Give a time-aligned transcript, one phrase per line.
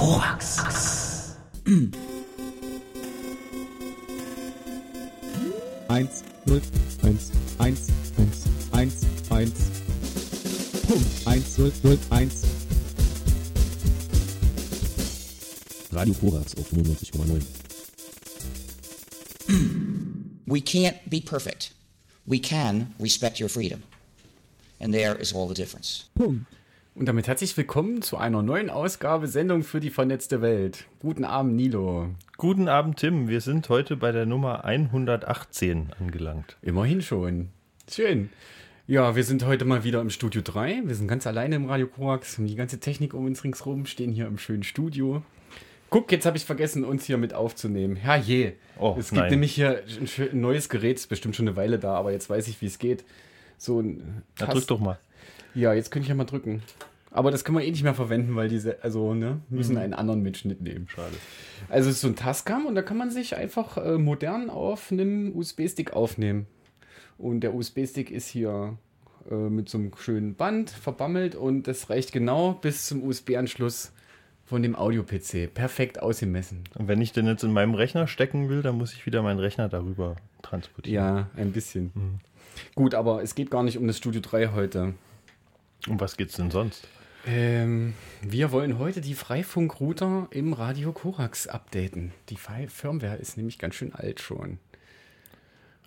[0.00, 1.36] Korax.
[5.90, 6.62] Eins, null,
[7.02, 9.58] eins, eins, eins, eins, eins.
[10.88, 11.26] Punkt.
[11.26, 12.46] Eins, null, null, eins.
[15.92, 17.44] Radio Korax auf 95,9.
[20.46, 21.74] We can't be perfect.
[22.26, 23.82] We can respect your freedom.
[24.80, 26.08] And there is all the difference.
[26.16, 26.46] Punkt.
[26.94, 30.86] Und damit herzlich willkommen zu einer neuen Ausgabe Sendung für die vernetzte Welt.
[30.98, 32.08] Guten Abend, Nilo.
[32.36, 33.28] Guten Abend, Tim.
[33.28, 36.56] Wir sind heute bei der Nummer 118 angelangt.
[36.62, 37.50] Immerhin schon.
[37.88, 38.30] Schön.
[38.88, 40.82] Ja, wir sind heute mal wieder im Studio 3.
[40.84, 42.36] Wir sind ganz alleine im Radio Korax.
[42.38, 45.22] Die ganze Technik um uns ringsherum stehen hier im schönen Studio.
[45.90, 47.94] Guck, jetzt habe ich vergessen, uns hier mit aufzunehmen.
[47.94, 48.54] Herrje.
[48.78, 49.30] Oh, es gibt nein.
[49.30, 52.60] nämlich hier ein, neues Gerät, ist bestimmt schon eine Weile da, aber jetzt weiß ich,
[52.60, 53.04] wie es geht.
[53.58, 54.98] So ein Na, drück doch mal.
[55.54, 56.62] Ja, jetzt könnte ich ja mal drücken.
[57.12, 60.22] Aber das können wir eh nicht mehr verwenden, weil diese, also, ne, müssen einen anderen
[60.22, 60.86] Mitschnitt nehmen.
[60.88, 61.14] Schade.
[61.68, 64.92] Also es ist so ein Tascam und da kann man sich einfach äh, modern auf
[64.92, 66.46] einem USB-Stick aufnehmen.
[67.18, 68.78] Und der USB-Stick ist hier
[69.28, 73.92] äh, mit so einem schönen Band verbammelt und das reicht genau bis zum USB-Anschluss
[74.44, 75.52] von dem Audio-PC.
[75.52, 76.64] Perfekt ausgemessen.
[76.76, 79.38] Und wenn ich den jetzt in meinem Rechner stecken will, dann muss ich wieder meinen
[79.38, 80.94] Rechner darüber transportieren.
[81.04, 82.20] Ja, ein bisschen.
[82.74, 84.94] Gut, aber es geht gar nicht um das Studio 3 heute.
[85.88, 86.86] Um was geht's denn sonst?
[87.26, 92.12] Ähm, wir wollen heute die Freifunk-Router im Radio Korax updaten.
[92.28, 94.58] Die Fi- Firmware ist nämlich ganz schön alt schon.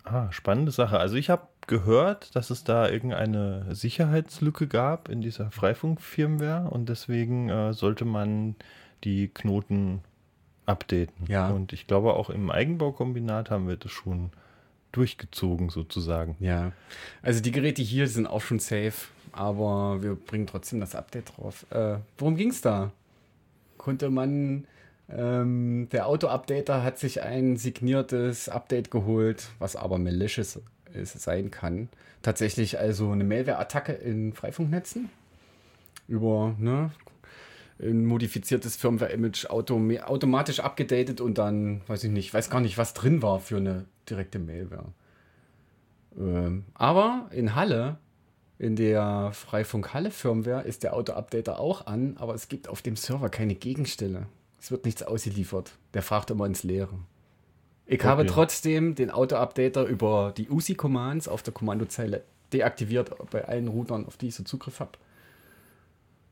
[0.03, 0.99] Ah, spannende Sache.
[0.99, 7.49] Also ich habe gehört, dass es da irgendeine Sicherheitslücke gab in dieser Freifunk-Firmware und deswegen
[7.49, 8.55] äh, sollte man
[9.03, 10.01] die Knoten
[10.65, 11.25] updaten.
[11.27, 11.49] Ja.
[11.49, 14.31] Und ich glaube auch im Eigenbaukombinat haben wir das schon
[14.91, 16.35] durchgezogen sozusagen.
[16.39, 16.73] Ja,
[17.21, 21.65] also die Geräte hier sind auch schon safe, aber wir bringen trotzdem das Update drauf.
[21.71, 22.91] Äh, worum ging's da?
[23.77, 24.65] Konnte man,
[25.09, 30.59] ähm, der Auto-Updater hat sich ein signiertes Update geholt, was aber malicious
[30.93, 31.89] ist, sein kann.
[32.21, 35.09] Tatsächlich also eine Malware-Attacke in Freifunknetzen
[36.07, 36.91] über ne,
[37.79, 42.93] ein modifiziertes Firmware-Image autom automatisch abgedatet und dann, weiß ich nicht, weiß gar nicht, was
[42.93, 44.85] drin war für eine direkte Malware.
[46.17, 47.97] Ähm, aber in Halle,
[48.63, 52.95] in der Freifunk Halle Firmware, ist der Auto-Updater auch an, aber es gibt auf dem
[52.95, 54.27] Server keine Gegenstelle.
[54.59, 55.73] Es wird nichts ausgeliefert.
[55.93, 56.97] Der fragt immer ins Leere.
[57.85, 58.31] Ich habe Okay.
[58.33, 64.27] trotzdem den Auto-Updater über die USI-Commands auf der Kommandozeile deaktiviert bei allen Routern, auf die
[64.29, 64.91] ich so Zugriff habe.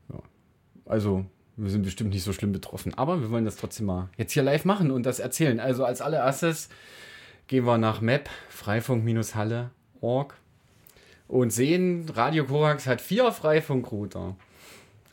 [0.08, 0.20] Ja.
[0.86, 1.26] Also,
[1.56, 4.42] wir sind bestimmt nicht so schlimm betroffen, aber wir wollen das trotzdem mal jetzt hier
[4.42, 5.60] live machen und das erzählen.
[5.60, 6.70] Also als allererstes
[7.46, 10.34] gehen wir nach Map freifunk-halle.org
[11.28, 14.36] und sehen, Radio Korax hat vier Freifunkrouter.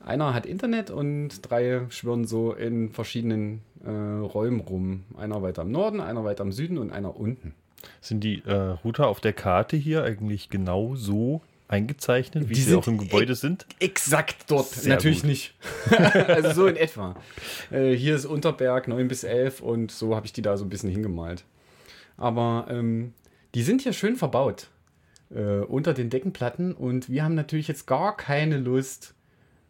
[0.04, 5.04] Einer hat Internet und drei schwirren so in verschiedenen äh, Räumen rum.
[5.18, 7.54] Einer weiter im Norden, einer weiter im Süden und einer unten.
[8.02, 12.76] Sind die äh, Router auf der Karte hier eigentlich genau so eingezeichnet, wie Die sie
[12.76, 13.66] auch im Gebäude sind?
[13.80, 14.68] Exakt dort.
[14.68, 15.30] Sehr Natürlich gut.
[15.30, 15.54] nicht.
[16.28, 17.16] also so in etwa.
[17.72, 20.70] Äh, hier ist Unterberg 9 bis 11 und so habe ich die da so ein
[20.70, 21.44] bisschen hingemalt.
[22.18, 23.14] Aber ähm,
[23.54, 24.70] die sind hier schön verbaut
[25.34, 29.14] äh, unter den Deckenplatten und wir haben natürlich jetzt gar keine Lust,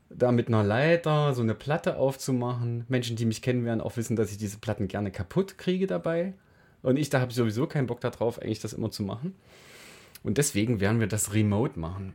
[0.10, 2.86] da mit einer Leiter so eine Platte aufzumachen.
[2.88, 6.34] Menschen, die mich kennen, werden auch wissen, dass ich diese Platten gerne kaputt kriege dabei.
[6.82, 9.36] Und ich, da habe ich sowieso keinen Bock darauf, eigentlich das immer zu machen.
[10.24, 12.14] Und deswegen werden wir das remote machen.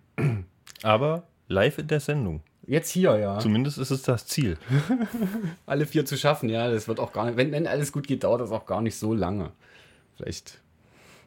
[0.82, 2.42] Aber live in der Sendung.
[2.66, 3.38] Jetzt hier, ja.
[3.38, 4.56] Zumindest ist es das Ziel.
[5.66, 8.24] alle vier zu schaffen, ja, das wird auch gar nicht, wenn, wenn alles gut geht,
[8.24, 9.52] dauert das auch gar nicht so lange.
[10.16, 10.60] Vielleicht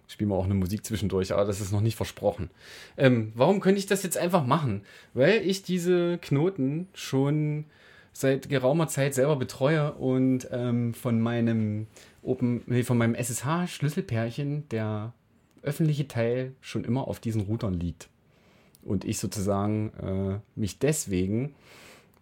[0.07, 2.49] spielen wir auch eine Musik zwischendurch, aber das ist noch nicht versprochen.
[2.97, 4.81] Ähm, warum könnte ich das jetzt einfach machen?
[5.13, 7.65] Weil ich diese Knoten schon
[8.13, 11.87] seit geraumer Zeit selber betreue und ähm, von meinem
[12.23, 15.13] Open, nee, von meinem SSH-Schlüsselpärchen der
[15.61, 18.09] öffentliche Teil schon immer auf diesen Routern liegt.
[18.83, 21.53] Und ich sozusagen äh, mich deswegen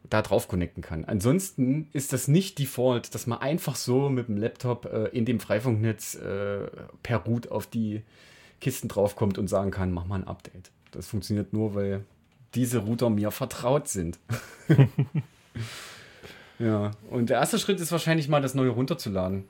[0.09, 1.05] da drauf connecten kann.
[1.05, 5.39] Ansonsten ist das nicht Default, dass man einfach so mit dem Laptop äh, in dem
[5.39, 6.67] Freifunknetz äh,
[7.03, 8.03] per Root auf die
[8.61, 10.71] Kisten draufkommt und sagen kann, mach mal ein Update.
[10.91, 12.05] Das funktioniert nur, weil
[12.53, 14.17] diese Router mir vertraut sind.
[16.59, 19.43] ja, und der erste Schritt ist wahrscheinlich mal das neue runterzuladen.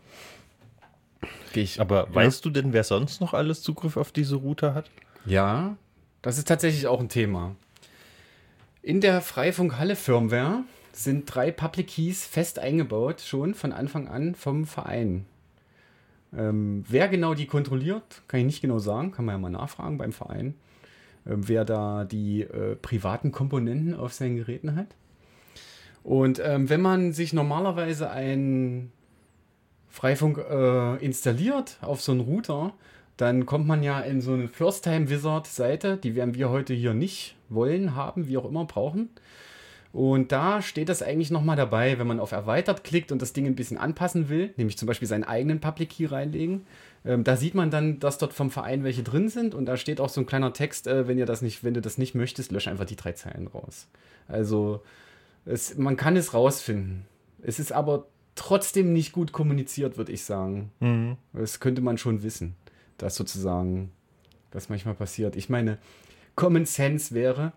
[1.53, 1.79] Ich.
[1.79, 2.15] Aber ja.
[2.15, 4.89] weißt du denn, wer sonst noch alles Zugriff auf diese Router hat?
[5.25, 5.77] Ja,
[6.21, 7.55] das ist tatsächlich auch ein Thema.
[8.85, 15.25] In der Freifunk-Halle-Firmware sind drei Public Keys fest eingebaut, schon von Anfang an vom Verein.
[16.37, 19.97] Ähm, wer genau die kontrolliert, kann ich nicht genau sagen, kann man ja mal nachfragen
[19.97, 20.53] beim Verein,
[21.25, 24.89] ähm, wer da die äh, privaten Komponenten auf seinen Geräten hat.
[26.03, 28.91] Und ähm, wenn man sich normalerweise ein
[29.89, 32.75] Freifunk äh, installiert auf so einen Router,
[33.17, 37.95] dann kommt man ja in so eine First-Time-Wizard-Seite, die werden wir heute hier nicht wollen,
[37.95, 39.09] haben, wie auch immer brauchen.
[39.93, 43.45] Und da steht das eigentlich nochmal dabei, wenn man auf Erweitert klickt und das Ding
[43.45, 46.65] ein bisschen anpassen will, nämlich zum Beispiel seinen eigenen Public Key reinlegen.
[47.05, 50.01] Ähm, da sieht man dann, dass dort vom Verein welche drin sind und da steht
[50.01, 52.51] auch so ein kleiner Text, äh, wenn ihr das nicht, wenn du das nicht möchtest,
[52.51, 53.87] lösch einfach die drei Zeilen raus.
[54.27, 54.81] Also
[55.45, 57.05] es, man kann es rausfinden.
[57.41, 60.71] Es ist aber trotzdem nicht gut kommuniziert, würde ich sagen.
[60.81, 61.15] Mhm.
[61.31, 62.55] Das könnte man schon wissen,
[62.97, 63.91] dass sozusagen
[64.51, 65.35] das manchmal passiert.
[65.35, 65.77] Ich meine,
[66.35, 67.51] Common Sense wäre,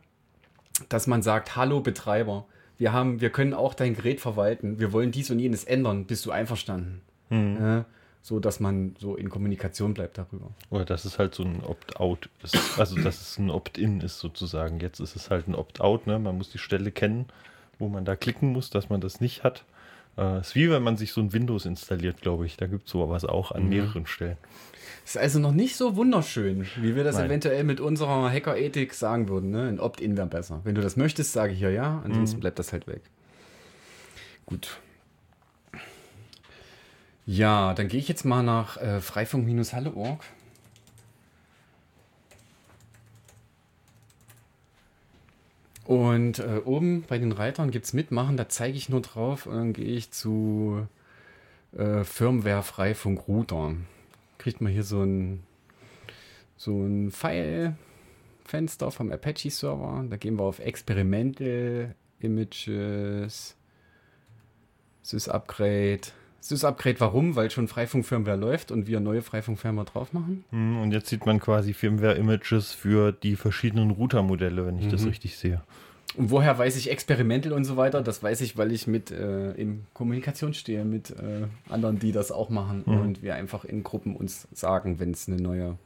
[0.89, 2.47] dass man sagt, hallo Betreiber,
[2.77, 6.25] wir haben, wir können auch dein Gerät verwalten, wir wollen dies und jenes ändern, bist
[6.27, 7.03] du einverstanden?
[7.31, 7.85] Ja,
[8.23, 10.51] so dass man so in Kommunikation bleibt darüber.
[10.71, 12.79] Oder dass es halt so ein Opt-out ist.
[12.79, 14.81] Also, dass es ein Opt-in ist sozusagen.
[14.81, 16.19] Jetzt ist es halt ein Opt-out, ne?
[16.19, 17.27] Man muss die Stelle kennen,
[17.79, 19.65] wo man da klicken muss, dass man das nicht hat.
[20.19, 22.57] Äh, ist wie wenn man sich so ein Windows installiert, glaube ich.
[22.57, 24.37] Da gibt es sowas auch an mehreren Stellen.
[25.05, 27.27] Ist also noch nicht so wunderschön, wie wir das Nein.
[27.27, 29.51] eventuell mit unserer Hackerethik sagen würden.
[29.51, 29.69] Ne?
[29.69, 30.61] Ein Opt-in wäre besser.
[30.65, 33.01] Wenn du das möchtest, sage ich hier ja, ansonsten bleibt das halt weg.
[34.45, 34.79] Gut.
[37.25, 40.25] Ja, dann gehe ich jetzt mal nach äh, freifunk-halle.org.
[45.89, 49.55] Und äh, oben bei den Reitern gibt es Mitmachen, da zeige ich nur drauf und
[49.55, 50.87] dann gehe ich zu
[51.75, 53.75] äh, Firmware Freifunk Router.
[54.37, 55.43] Kriegt man hier so ein,
[56.59, 60.05] so ein File-Fenster vom Apache-Server.
[60.11, 63.57] Da gehen wir auf Experimental Images,
[65.01, 66.09] Sys-Upgrade.
[66.49, 67.37] Sys-Upgrade warum?
[67.37, 70.45] Weil schon Freifunk-Firmware läuft und wir neue Freifunk-Firmware drauf machen.
[70.51, 75.37] Hm, Und jetzt sieht man quasi Firmware-Images für die verschiedenen Router-Modelle, wenn ich das richtig
[75.37, 75.63] sehe.
[76.17, 78.01] Und woher weiß ich Experimental und so weiter?
[78.03, 82.33] Das weiß ich, weil ich mit äh, in Kommunikation stehe mit äh, anderen, die das
[82.33, 85.77] auch machen und wir einfach in Gruppen uns sagen, wenn es eine neue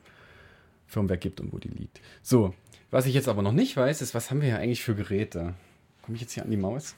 [0.86, 2.00] Firmware gibt und wo die liegt.
[2.22, 2.54] So,
[2.90, 5.54] was ich jetzt aber noch nicht weiß, ist, was haben wir hier eigentlich für Geräte?
[6.02, 6.94] Komme ich jetzt hier an die Maus?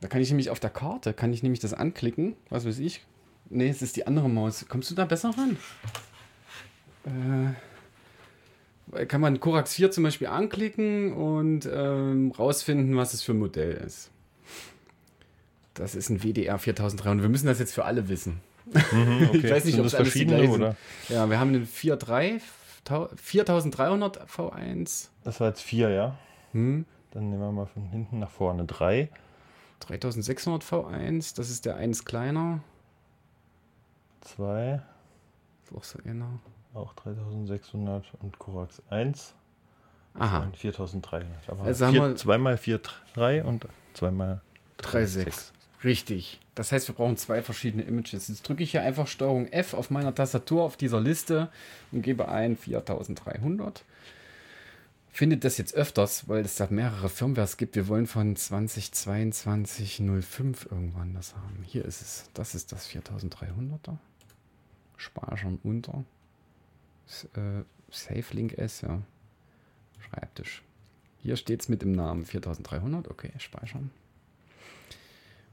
[0.00, 3.04] Da kann ich nämlich auf der Karte, kann ich nämlich das anklicken, was weiß ich.
[3.48, 4.66] Nee, es ist die andere Maus.
[4.68, 5.56] Kommst du da besser ran?
[8.92, 13.38] Äh, kann man Corax 4 zum Beispiel anklicken und ähm, rausfinden, was es für ein
[13.38, 14.10] Modell ist.
[15.74, 17.22] Das ist ein WDR 4300.
[17.22, 18.40] Wir müssen das jetzt für alle wissen.
[19.32, 20.50] Ich weiß nicht, ob das es alles verschiedene sind.
[20.50, 20.76] oder?
[21.08, 22.40] Ja, wir haben 4.3,
[23.16, 26.18] 4300 V1, Das war jetzt vier, ja?
[26.52, 29.08] hm, Dann nehmen wir mal von hinten nach vorne drei.
[29.80, 32.60] 3600 V1, das ist der 1 kleiner.
[34.20, 34.80] Zwei,
[35.64, 36.40] Ist auch so einer.
[36.74, 39.34] auch 3600 und Corax 1
[40.14, 41.26] Aha, und 4300.
[41.48, 42.80] Aber Also haben vier, wir- zweimal 4,
[43.14, 44.40] 3 und zweimal
[44.78, 45.52] 3.6.
[45.84, 46.40] Richtig.
[46.54, 48.28] Das heißt, wir brauchen zwei verschiedene Images.
[48.28, 51.50] Jetzt drücke ich hier einfach Steuerung F auf meiner Tastatur auf dieser Liste
[51.92, 53.84] und gebe ein 4300.
[55.16, 57.74] Findet das jetzt öfters, weil es da mehrere Firmwares gibt.
[57.74, 61.64] Wir wollen von 2022 05 irgendwann das haben.
[61.66, 62.30] Hier ist es.
[62.34, 63.96] Das ist das 4300er.
[64.98, 66.04] Speichern unter.
[67.06, 69.00] S äh, Link S, ja.
[70.00, 70.62] Schreibtisch.
[71.22, 73.08] Hier steht es mit dem Namen 4300.
[73.10, 73.90] Okay, speichern.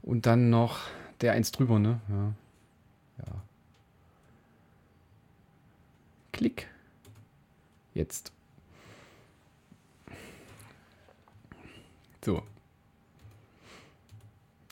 [0.02, 0.82] Und dann noch
[1.22, 2.02] der eins drüber, ne?
[2.10, 2.34] Ja.
[3.26, 3.44] ja.
[6.34, 6.68] Klick.
[7.94, 8.34] Jetzt.
[12.24, 12.42] So.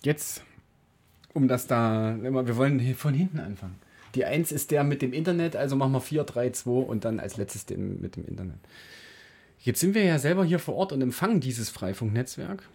[0.03, 0.43] Jetzt,
[1.33, 3.79] um das da, wir wollen von hinten anfangen.
[4.15, 7.19] Die 1 ist der mit dem Internet, also machen wir 4, 3, 2 und dann
[7.19, 8.57] als letztes den mit dem Internet.
[9.59, 12.67] Jetzt sind wir ja selber hier vor Ort und empfangen dieses Freifunknetzwerk.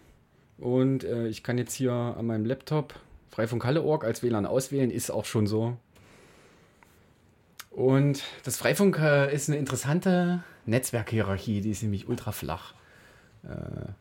[0.57, 2.95] Und äh, ich kann jetzt hier an meinem Laptop
[3.31, 5.77] Freifunk-Halle.org als WLAN auswählen, ist auch schon so.
[7.69, 12.73] Und das Freifunk äh, ist eine interessante Netzwerkhierarchie, die ist nämlich ultra flach.
[13.43, 13.91] Äh,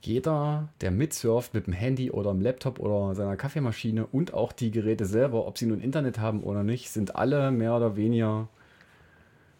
[0.00, 4.70] jeder, der mitsurft mit dem Handy oder dem Laptop oder seiner Kaffeemaschine und auch die
[4.70, 8.48] Geräte selber, ob sie nun Internet haben oder nicht, sind alle mehr oder weniger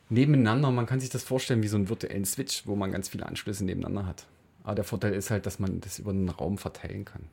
[0.08, 0.70] nebeneinander.
[0.70, 3.64] Man kann sich das vorstellen wie so einen virtuellen Switch, wo man ganz viele Anschlüsse
[3.64, 4.26] nebeneinander hat.
[4.62, 7.24] Aber der Vorteil ist halt, dass man das über den Raum verteilen kann.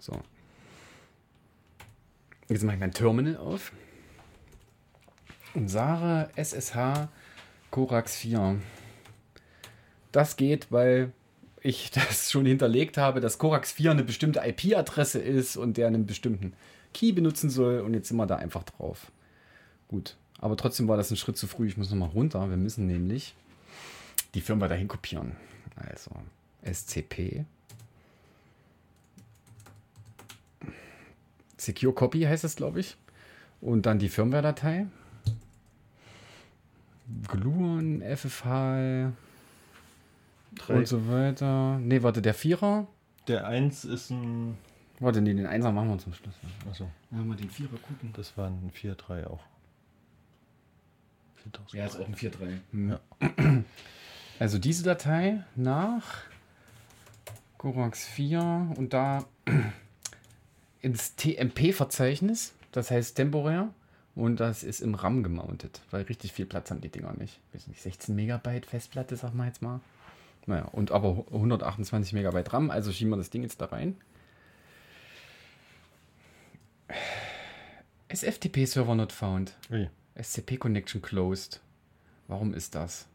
[0.00, 0.20] So.
[2.48, 3.72] Jetzt mache ich mein Terminal auf.
[5.54, 7.08] Und sage SSH
[7.70, 8.56] Corax 4.
[10.12, 11.12] Das geht, weil
[11.64, 16.06] ich das schon hinterlegt habe, dass Corax 4 eine bestimmte IP-Adresse ist und der einen
[16.06, 16.52] bestimmten
[16.92, 17.80] Key benutzen soll.
[17.80, 19.10] Und jetzt sind wir da einfach drauf.
[19.88, 20.16] Gut.
[20.38, 21.66] Aber trotzdem war das ein Schritt zu früh.
[21.66, 22.48] Ich muss nochmal runter.
[22.50, 23.34] Wir müssen nämlich
[24.34, 25.32] die Firma dahin kopieren.
[25.76, 26.10] Also
[26.62, 27.46] SCP.
[31.56, 32.96] Secure Copy heißt es, glaube ich.
[33.60, 34.86] Und dann die Firmware-Datei.
[37.28, 39.12] Gluon, FFH,
[40.56, 40.74] Drei.
[40.74, 41.78] und so weiter.
[41.78, 42.86] Ne, warte, der Vierer.
[43.28, 44.56] Der 1 ist ein.
[45.00, 46.34] Warte, nee, den Einser machen wir zum Schluss.
[46.68, 48.12] Achso, Ja, mal den Vierer gucken.
[48.14, 49.40] das war ein 4-3 auch.
[51.36, 51.72] 4000.
[51.74, 53.64] Ja, ist auch ein 4.3.
[54.40, 56.04] Also diese Datei nach
[57.58, 59.24] Gorax 4 und da
[60.82, 63.68] ins TMP-Verzeichnis, das heißt temporär,
[64.16, 67.40] und das ist im RAM gemountet, weil richtig viel Platz haben die Dinger nicht.
[67.52, 69.80] Weiß nicht, 16 Megabyte Festplatte, sag mal jetzt mal.
[70.46, 73.96] Naja, und aber 128 Megabyte RAM, also schieben wir das Ding jetzt da rein.
[78.08, 79.56] SFTP-Server not found.
[79.70, 79.88] Ui.
[80.20, 81.60] SCP Connection closed.
[82.28, 83.06] Warum ist das?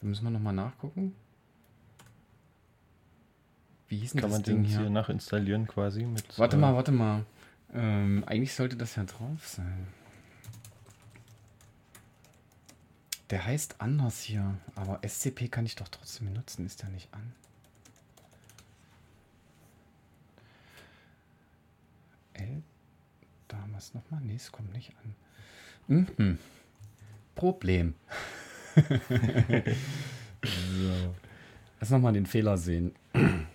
[0.00, 1.14] Da müssen wir nochmal nachgucken.
[3.88, 4.90] Wie hieß denn Kann das man Ding den hier hier?
[4.90, 6.38] nachinstallieren quasi mit.
[6.38, 7.24] Warte äh, mal, warte mal.
[7.74, 9.88] Ähm, eigentlich sollte das ja drauf sein.
[13.30, 17.32] Der heißt anders hier, aber SCP kann ich doch trotzdem benutzen, ist der nicht an?
[22.34, 22.62] L?
[23.46, 24.20] Da haben wir es nochmal?
[24.22, 25.14] Nee, es kommt nicht an.
[26.18, 26.38] Mhm.
[27.36, 27.94] Problem.
[30.42, 31.14] so.
[31.80, 32.94] Lass nochmal den Fehler sehen.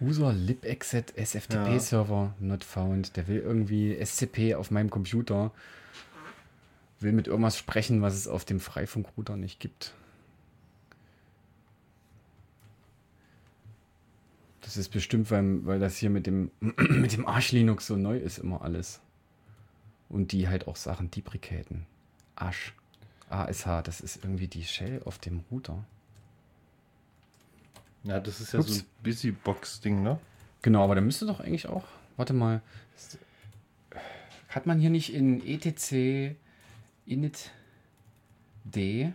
[0.00, 3.16] User libexit SFTP Server not found.
[3.16, 5.50] Der will irgendwie SCP auf meinem Computer.
[7.00, 9.94] Will mit irgendwas sprechen, was es auf dem Freifunkrouter nicht gibt.
[14.60, 18.18] Das ist bestimmt, weil, weil das hier mit dem, mit dem Arch Linux so neu
[18.18, 19.00] ist, immer alles.
[20.10, 21.86] Und die halt auch Sachen deprecaten.
[22.36, 22.74] Ash.
[23.30, 25.84] ASH, das ist irgendwie die Shell auf dem Router.
[28.02, 28.80] Ja, das ist ja so Ups.
[28.80, 30.18] ein Busybox-Ding, ne?
[30.62, 31.84] Genau, aber da müsste doch eigentlich auch.
[32.16, 32.60] Warte mal.
[34.48, 36.34] Hat man hier nicht in etc
[37.10, 37.50] init
[38.64, 39.12] d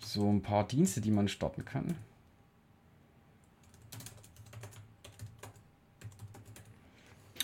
[0.00, 1.96] so ein paar Dienste, die man starten kann?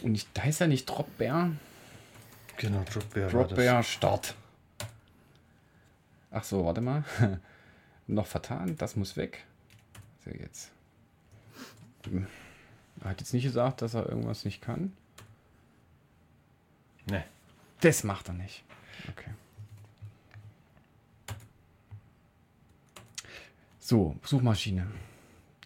[0.02, 1.50] Und ich, da heißt ja nicht Dropbear.
[2.56, 3.30] Genau, Dropbear.
[3.30, 4.34] Dropbear Start.
[6.30, 7.04] Ach so, warte mal.
[8.06, 9.44] Noch vertan, das muss weg.
[10.24, 10.70] So jetzt.
[13.00, 14.92] Er hat jetzt nicht gesagt, dass er irgendwas nicht kann.
[17.06, 17.24] Nee.
[17.80, 18.64] Das macht er nicht.
[19.08, 19.30] Okay.
[23.78, 24.86] So, Suchmaschine.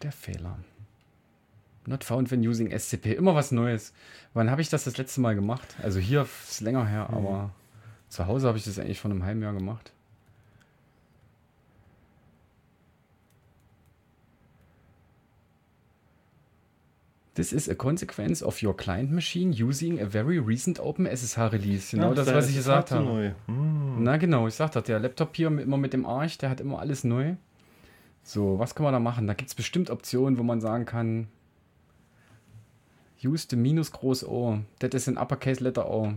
[0.02, 0.58] Der Fehler.
[1.86, 3.12] Not found when using SCP.
[3.12, 3.92] Immer was Neues.
[4.32, 5.76] Wann habe ich das das letzte Mal gemacht?
[5.82, 7.50] Also hier ist länger her, aber
[8.08, 9.92] zu Hause habe ich das eigentlich vor einem halben Jahr gemacht.
[17.34, 21.90] This is a consequence of your client machine using a very recent Open SSH release.
[21.90, 23.34] Genau Ja, das, da was ich es gesagt habe.
[23.46, 24.04] Hm.
[24.04, 26.78] Na genau, ich sag das, der Laptop hier immer mit dem Arch, der hat immer
[26.78, 27.34] alles neu.
[28.22, 29.26] So, was kann man da machen?
[29.26, 31.26] Da gibt es bestimmt Optionen, wo man sagen kann,
[33.22, 36.14] use the minus groß O, that is an uppercase letter O.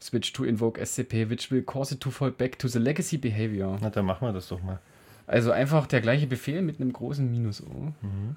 [0.00, 3.78] Switch to invoke SCP, which will cause it to fall back to the legacy behavior.
[3.82, 4.78] Na, dann machen wir das doch mal.
[5.26, 7.92] Also einfach der gleiche Befehl mit einem großen Minus O.
[8.00, 8.36] Mhm.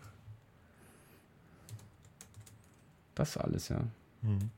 [3.16, 3.80] Das alles, ja.
[4.22, 4.50] Mhm.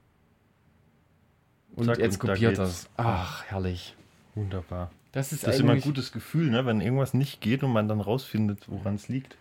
[1.76, 2.60] Und Zack, jetzt und da kopiert geht's.
[2.60, 2.90] das.
[2.98, 3.96] Ach, herrlich.
[4.34, 4.92] Wunderbar.
[5.12, 6.66] Das ist, Das ist immer ein gutes Gefühl, ne?
[6.66, 9.38] wenn irgendwas nicht geht und man dann rausfindet, woran es liegt.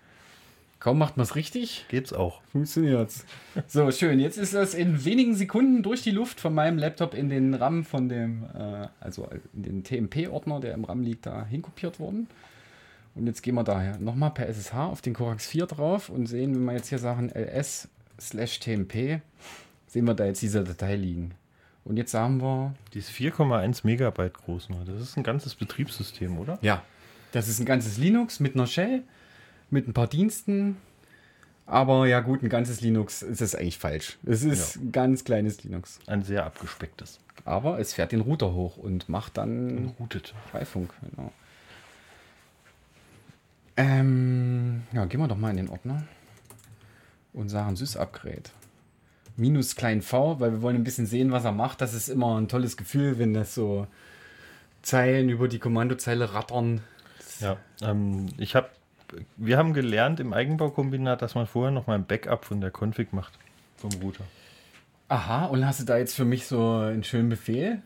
[0.78, 2.42] Kaum macht man es richtig, Geht's auch.
[2.52, 3.24] Funktioniert's.
[3.68, 4.20] So, schön.
[4.20, 7.84] Jetzt ist das in wenigen Sekunden durch die Luft von meinem Laptop in den RAM
[7.84, 12.28] von dem, äh, also in den TMP-Ordner, der im RAM liegt, da hinkopiert worden.
[13.14, 16.54] Und jetzt gehen wir daher nochmal per SSH auf den Corax 4 drauf und sehen,
[16.54, 17.88] wenn wir jetzt hier sagen ls
[18.20, 19.20] slash tmp,
[19.86, 21.32] sehen wir da jetzt diese Datei liegen.
[21.84, 24.84] Und jetzt sagen wir, Die ist 4,1 Megabyte groß nur.
[24.84, 26.58] Das ist ein ganzes Betriebssystem, oder?
[26.62, 26.82] ja,
[27.32, 29.02] das ist ein ganzes Linux mit einer Shell,
[29.70, 30.76] mit ein paar Diensten.
[31.66, 34.18] Aber ja gut, ein ganzes Linux ist es eigentlich falsch.
[34.24, 34.82] Es ist Ja.
[34.82, 35.98] ein ganz kleines Linux.
[36.06, 37.20] Ein sehr abgespecktes.
[37.46, 40.34] Aber es fährt den Router hoch und macht dann Routet.
[40.52, 40.92] Freifunk.
[41.10, 41.32] Genau.
[43.76, 46.04] Ähm, ja, gehen wir doch mal in den Ordner
[47.34, 48.50] und sagen Sys-Upgrade.
[49.36, 51.80] Minus klein v, weil wir wollen ein bisschen sehen, was er macht.
[51.80, 53.86] Das ist immer ein tolles Gefühl, wenn das so
[54.82, 56.80] Zeilen über die Kommandozeile rattern.
[57.40, 58.68] Ja, ähm, ich habe,
[59.36, 63.12] wir haben gelernt im Eigenbaukombinat, dass man vorher noch mal ein Backup von der Config
[63.12, 63.38] macht
[63.76, 64.24] vom Router.
[65.08, 67.82] Aha, und hast du da jetzt für mich so einen schönen Befehl?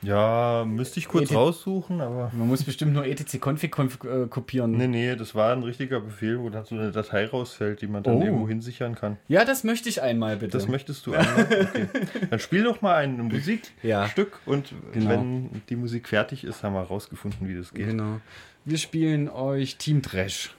[0.00, 2.30] Ja, müsste ich kurz ET raussuchen, aber.
[2.32, 3.74] Man muss bestimmt nur etc-config
[4.04, 4.70] äh, kopieren.
[4.72, 8.04] Nee, nee, das war ein richtiger Befehl, wo dann so eine Datei rausfällt, die man
[8.04, 8.22] dann Oh.
[8.22, 9.16] irgendwo hinsichern kann.
[9.26, 10.56] Ja, das möchte ich einmal bitte.
[10.56, 11.44] Das möchtest du einmal?
[11.50, 11.86] Okay.
[12.30, 14.08] Dann spiel doch mal ein Musikstück Ja.
[14.46, 15.10] und Genau.
[15.10, 17.86] wenn die Musik fertig ist, haben wir rausgefunden, wie das geht.
[17.88, 18.20] Genau.
[18.64, 20.54] Wir spielen euch Team Trash.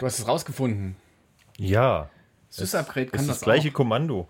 [0.00, 0.96] Du hast es rausgefunden.
[1.58, 2.08] Ja.
[2.48, 3.74] Sys-Upgrade kann ist das das gleiche auch.
[3.74, 4.28] Kommando.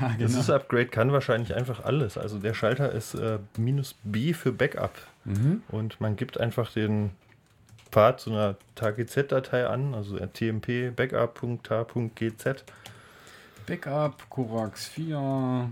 [0.00, 0.42] Ja, Das genau.
[0.42, 2.18] Sys-Upgrade kann wahrscheinlich einfach alles.
[2.18, 4.92] Also der Schalter ist äh, minus B für Backup.
[5.24, 5.62] Mhm.
[5.68, 7.10] Und man gibt einfach den
[7.90, 12.64] Pfad zu einer TGZ-Datei an, also tmp backup.tar.gz.
[13.66, 15.70] Backup, Korax 4.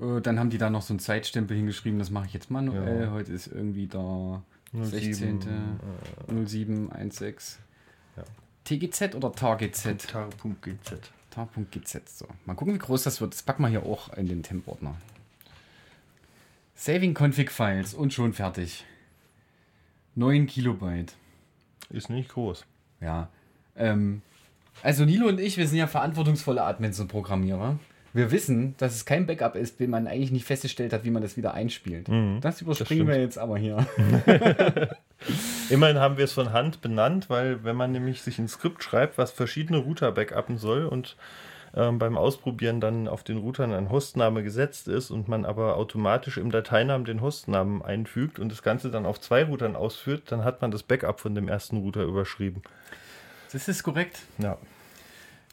[0.00, 3.04] Äh, dann haben die da noch so einen Zeitstempel hingeschrieben, das mache ich jetzt manuell.
[3.04, 3.10] Ja.
[3.12, 5.40] Heute ist irgendwie der 07, 16.
[5.40, 7.64] äh, 0716.
[8.16, 8.24] Ja.
[8.64, 10.06] TGZ oder TarGZ?
[10.06, 10.94] tar.gz.
[11.30, 12.18] tar.gz.
[12.18, 12.26] So.
[12.46, 13.34] Mal gucken, wie groß das wird.
[13.34, 14.96] Das packen wir hier auch in den Temp-Ordner.
[16.74, 18.84] Saving Config Files und schon fertig.
[20.16, 21.14] 9 Kilobyte.
[21.90, 22.64] Ist nicht groß.
[23.00, 23.28] Ja.
[23.76, 24.22] Ähm,
[24.82, 27.78] also Nilo und ich, wir sind ja verantwortungsvolle Admins und Programmierer.
[28.12, 31.22] Wir wissen, dass es kein Backup ist, wenn man eigentlich nicht festgestellt hat, wie man
[31.22, 32.08] das wieder einspielt.
[32.40, 33.08] das überspringen stimmt.
[33.10, 33.86] wir jetzt aber hier.
[35.70, 39.16] Immerhin haben wir es von Hand benannt, weil wenn man nämlich sich ein Skript schreibt,
[39.18, 41.16] was verschiedene Router backuppen soll und
[41.74, 46.36] ähm, beim Ausprobieren dann auf den Routern ein Hostname gesetzt ist und man aber automatisch
[46.36, 50.62] im Dateinamen den Hostnamen einfügt und das Ganze dann auf zwei Routern ausführt, dann hat
[50.62, 52.62] man das Backup von dem ersten Router überschrieben.
[53.52, 54.20] Das ist korrekt.
[54.38, 54.58] Ja.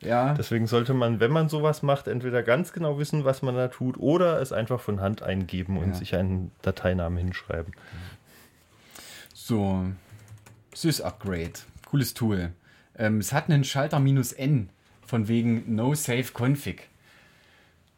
[0.02, 0.34] Ja.
[0.34, 3.98] Deswegen sollte man, wenn man sowas macht, entweder ganz genau wissen, was man da tut,
[3.98, 5.94] oder es einfach von Hand eingeben und Ja.
[5.94, 7.74] sich einen Dateinamen hinschreiben.
[9.44, 9.88] So,
[10.76, 11.54] Sys-Upgrade.
[11.90, 12.52] Cooles Tool.
[12.96, 14.70] Ähm, es hat einen Schalter minus N
[15.04, 16.88] von wegen No Save Config.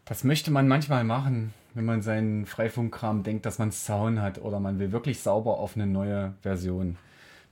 [0.05, 4.39] Das möchte man manchmal machen, wenn man seinen Freifunkkram denkt, dass man es zaun hat
[4.39, 6.95] oder man will wirklich sauber auf eine neue Version.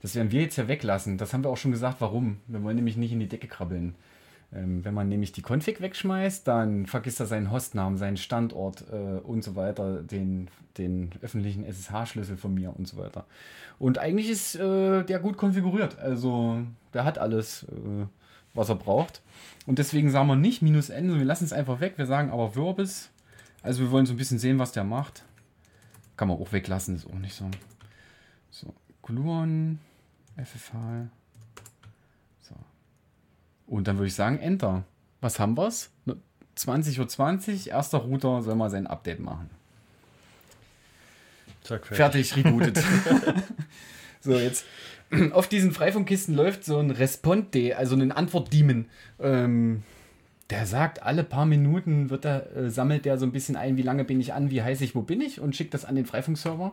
[0.00, 1.18] Das werden wir jetzt ja weglassen.
[1.18, 2.40] Das haben wir auch schon gesagt, warum.
[2.46, 3.94] Wir wollen nämlich nicht in die Decke krabbeln.
[4.54, 9.18] Ähm, wenn man nämlich die Config wegschmeißt, dann vergisst er seinen Hostnamen, seinen Standort äh,
[9.20, 13.24] und so weiter, den, den öffentlichen SSH-Schlüssel von mir und so weiter.
[13.78, 15.98] Und eigentlich ist äh, der gut konfiguriert.
[15.98, 16.58] Also
[16.92, 18.06] der hat alles, äh,
[18.52, 19.22] was er braucht.
[19.66, 21.94] Und deswegen sagen wir nicht minus n, sondern wir lassen es einfach weg.
[21.96, 23.10] Wir sagen aber Verbis.
[23.62, 25.24] Also wir wollen so ein bisschen sehen, was der macht.
[26.16, 27.48] Kann man auch weglassen, ist auch nicht so.
[28.50, 29.78] So, Gluon,
[30.36, 31.08] FFH.
[33.66, 34.84] Und dann würde ich sagen, Enter.
[35.20, 35.90] Was haben wir's?
[36.56, 39.48] 20.20 Uhr, erster Router soll mal sein Update machen.
[41.62, 42.82] Zack, Fertig, rebootet.
[44.20, 44.66] so, jetzt
[45.32, 48.86] auf diesen Freifunkkisten läuft so ein Respond-D, also ein Antwort-Demon.
[49.20, 49.82] Ähm,
[50.50, 53.82] der sagt, alle paar Minuten wird er, äh, sammelt der so ein bisschen ein, wie
[53.82, 56.06] lange bin ich an, wie heiß ich, wo bin ich und schickt das an den
[56.06, 56.72] Freifunkserver.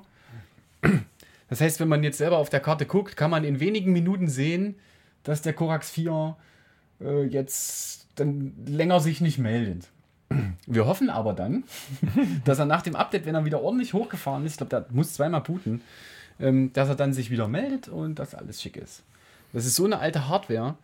[1.52, 4.28] Das heißt, wenn man jetzt selber auf der Karte guckt, kann man in wenigen Minuten
[4.28, 4.76] sehen,
[5.24, 6.38] dass der Corax 4
[7.02, 9.88] äh, jetzt dann länger sich nicht meldet.
[10.68, 11.64] Wir hoffen aber dann,
[12.46, 15.14] dass er nach dem Update, wenn er wieder ordentlich hochgefahren ist, ich glaube, der muss
[15.14, 15.82] zweimal booten,
[16.40, 19.04] ähm, dass er dann sich wieder meldet und dass alles schick ist.
[19.54, 20.76] Das ist so eine alte Hardware,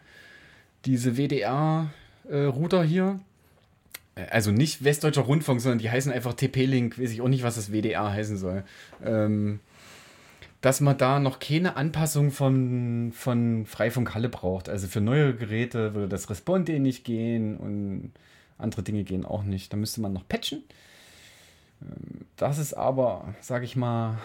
[0.86, 3.20] diese WDR-Router hier.
[4.16, 7.56] Äh, Also nicht Westdeutscher Rundfunk, sondern die heißen einfach TP-Link, weiß ich auch nicht, was
[7.56, 8.64] das WDR heißen soll.
[9.04, 9.60] Ähm,
[10.66, 14.68] dass man da noch keine Anpassung von, von Freifunk Halle braucht.
[14.68, 18.14] Also für neue Geräte würde das Responde nicht gehen und
[18.58, 19.72] andere Dinge gehen auch nicht.
[19.72, 20.64] Da müsste man noch patchen.
[21.84, 24.18] Ähm, Das ist aber, sage ich mal,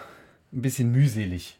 [0.50, 1.58] ein bisschen mühselig.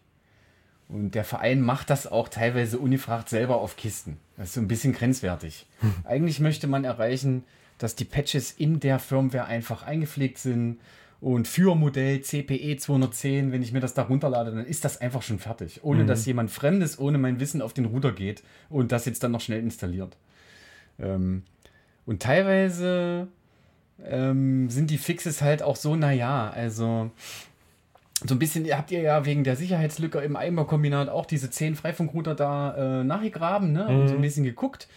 [0.89, 4.17] Und der Verein macht das auch teilweise unifragt selber auf Kisten.
[4.39, 5.67] Das ist so ein bisschen grenzwertig.
[6.05, 7.45] Eigentlich möchte man erreichen,
[7.77, 10.79] dass die Patches in der Firmware einfach eingepflegt sind.
[11.21, 15.23] Und für Modell CPE 210, wenn ich mir das da runterlade, dann ist das einfach
[15.23, 15.81] schon fertig.
[15.83, 19.33] Ohne dass jemand Fremdes, ohne mein Wissen auf den Router geht und das jetzt dann
[19.33, 20.17] noch schnell installiert.
[20.99, 21.43] Ähm,
[22.07, 23.29] und teilweise
[24.05, 27.11] ähm, sind die Fixes halt auch so, naja, also
[28.27, 31.75] so ein bisschen, ihr habt ihr ja wegen der Sicherheitslücke im Eimer-Kombinat auch diese 10
[31.75, 33.89] Freifunkrouter da äh, nachgegraben, ne?
[33.89, 34.89] Und so ein bisschen geguckt.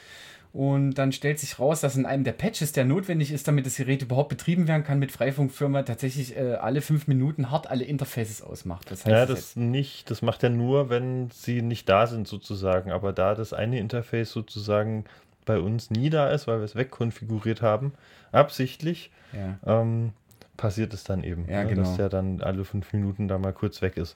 [0.54, 3.78] Und dann stellt sich raus, dass in einem der Patches, der notwendig ist, damit das
[3.78, 8.44] Gerät überhaupt betrieben werden kann mit Freifunkfirma, tatsächlich äh, alle fünf Minuten hart alle Interfaces
[8.44, 8.92] ausmacht.
[8.92, 12.92] Das heißt, Ja, das nicht, das macht er nur, wenn sie nicht da sind sozusagen.
[12.92, 15.06] Aber da das eine Interface sozusagen
[15.46, 17.94] bei uns nie da ist, weil wir es wegkonfiguriert haben,
[18.32, 19.58] absichtlich, ja.
[19.66, 20.14] ähm,
[20.56, 21.50] passiert es dann eben.
[21.50, 21.82] Ja, ne, genau.
[21.82, 24.16] Dass der dann alle fünf Minuten da mal kurz weg ist.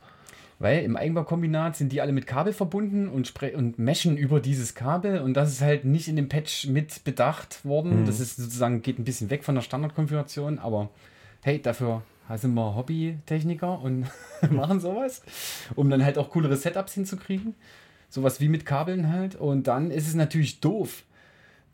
[0.60, 5.22] Weil im Eigenbaukombinat sind die alle mit Kabel verbunden und, und meshen über dieses Kabel
[5.22, 8.06] und das ist halt nicht in dem Patch mit bedacht worden.
[8.08, 10.90] Das ist sozusagen, geht ein bisschen weg von der Standardkonfiguration, aber
[11.44, 12.02] hey, dafür
[12.36, 14.08] sind wir Hobbytechniker und
[14.50, 15.22] machen sowas,
[15.76, 17.56] um dann halt auch coolere Setups hinzukriegen.
[18.10, 19.36] Sowas wie mit Kabeln halt.
[19.36, 21.04] Und dann ist es natürlich doof,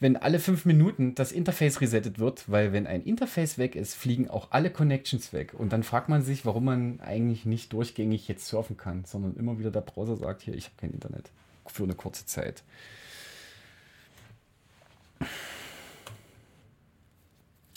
[0.03, 4.29] wenn alle fünf Minuten das Interface resettet wird, weil wenn ein Interface weg ist, fliegen
[4.29, 5.53] auch alle Connections weg.
[5.53, 9.59] Und dann fragt man sich, warum man eigentlich nicht durchgängig jetzt surfen kann, sondern immer
[9.59, 11.31] wieder der Browser sagt, hier, ich habe kein Internet
[11.67, 12.63] für eine kurze Zeit.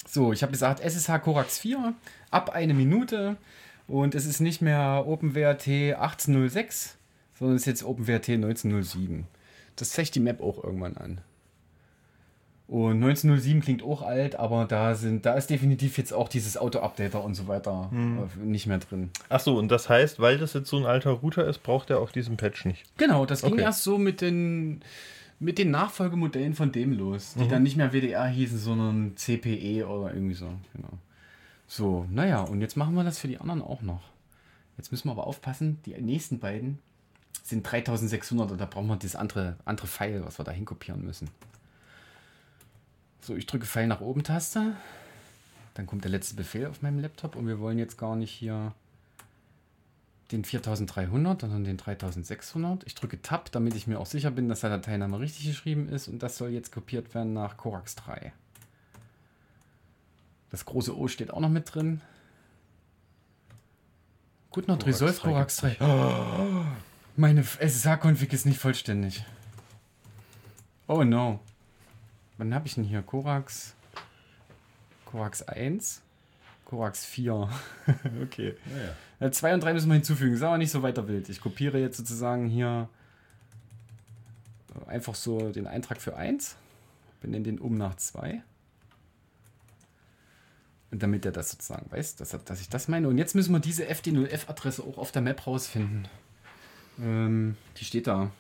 [0.09, 1.95] So, ich habe gesagt, SSH Corax 4
[2.33, 3.37] ab eine Minute
[3.87, 6.97] und es ist nicht mehr OpenWrt 1806,
[7.39, 9.29] sondern es ist jetzt OpenWrt 1907.
[9.77, 11.21] Das zeigt die Map auch irgendwann an.
[12.69, 17.23] Und 1907 klingt auch alt, aber da sind, da ist definitiv jetzt auch dieses Auto-Updater
[17.23, 19.11] und so weiter äh, nicht mehr drin.
[19.29, 22.01] Ach so, und das heißt, weil das jetzt so ein alter Router ist, braucht er
[22.01, 22.83] auch diesen Patch nicht.
[22.97, 23.63] Genau, das ging Okay.
[23.63, 24.81] erst so mit den,
[25.39, 30.13] mit den Nachfolgemodellen von dem los, die dann nicht mehr WDR hießen, sondern CPE oder
[30.13, 30.49] irgendwie so.
[30.75, 30.89] Genau.
[31.69, 34.03] So, naja, und jetzt machen wir das für die anderen auch noch.
[34.77, 36.81] Jetzt müssen wir aber aufpassen, die nächsten beiden
[37.45, 41.31] sind 3600 und da brauchen wir das andere, andere Pfeil, was wir da hinkopieren müssen.
[43.27, 44.77] So, ich drücke Pfeil nach oben Taste.
[45.75, 48.73] Dann kommt der letzte Befehl auf meinem Laptop und wir wollen jetzt gar nicht hier
[50.31, 52.85] den 4300, sondern den 3600.
[52.87, 56.07] Ich drücke Tab, damit ich mir auch sicher bin, dass der Dateiname richtig geschrieben ist
[56.07, 58.33] und das soll jetzt kopiert werden nach Corax 3.
[60.53, 62.03] Das große O steht auch noch mit drin.
[64.51, 65.77] Corax resolved 3 Corax 3.
[65.81, 66.65] Oh,
[67.17, 69.25] meine SSH-Config ist nicht vollständig.
[70.87, 71.41] Oh no.
[72.39, 73.03] Wann habe ich denn hier?
[73.03, 73.75] Corax.
[75.07, 76.03] Corax 1.
[76.65, 77.49] Corax 4.
[78.23, 78.55] okay.
[79.21, 80.35] Ja, 2 und 3 müssen wir hinzufügen.
[80.35, 81.29] Ist aber nicht so weiter wild.
[81.29, 82.89] Ich kopiere jetzt sozusagen hier
[84.87, 86.57] einfach so den Eintrag für 1.
[87.21, 88.43] Benenne den um nach 2.
[90.91, 93.09] Und damit er das sozusagen weiß, dass, dass ich das meine.
[93.09, 96.09] Und jetzt müssen wir diese FD0F-Adresse auch auf der Map rausfinden.
[97.01, 98.31] Ähm, die steht da.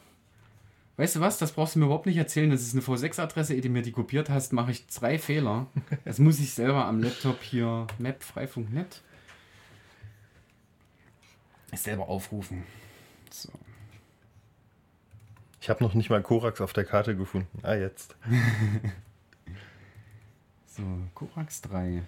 [0.97, 1.39] Weißt du was?
[1.39, 2.51] Das brauchst du mir überhaupt nicht erzählen.
[2.51, 5.67] Das ist eine V6-Adresse, ehe du mir die kopiert hast, mache ich drei Fehler.
[6.05, 9.03] Das muss ich selber am Laptop hier Map Freifunk.net
[11.77, 12.65] selber aufrufen.
[13.31, 13.51] So.
[15.61, 17.59] Ich habe noch nicht mal Korax auf der Karte gefunden.
[17.63, 18.17] Ah, jetzt.
[20.69, 20.83] So,
[21.15, 22.03] Corax 3.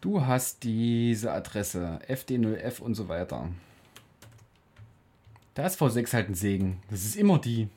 [0.00, 3.48] Du hast diese Adresse, FD0F und so weiter.
[5.54, 6.82] Da ist V6 halt ein Segen.
[6.90, 7.68] Das ist immer die.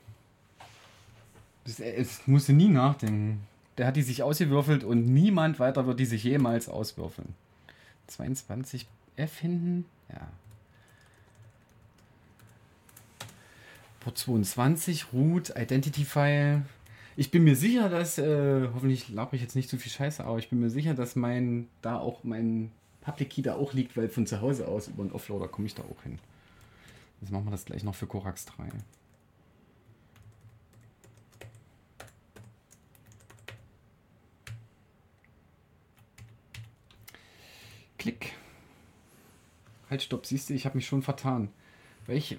[1.66, 3.42] Das, es musst du nie nachdenken.
[3.78, 7.34] Der hat die sich ausgewürfelt und niemand weiter wird die sich jemals auswürfeln.
[8.10, 8.86] 22F
[9.40, 9.86] hinten?
[10.10, 10.28] Ja.
[14.02, 16.64] Port 22, Root, Identity File.
[17.16, 20.40] Ich bin mir sicher, dass, äh, hoffentlich laber ich jetzt nicht zu viel Scheiße, aber
[20.40, 24.10] ich bin mir sicher, dass mein, da auch mein Public Key da auch liegt, weil
[24.10, 26.20] von zu Hause aus über einen Offloader komme ich da auch hin.
[27.24, 28.68] Jetzt machen wir das gleich noch für Corax 3.
[37.98, 38.34] Klick.
[39.90, 41.48] Halt, stopp, siehst du, ich habe mich schon vertan.
[42.08, 42.38] Welche.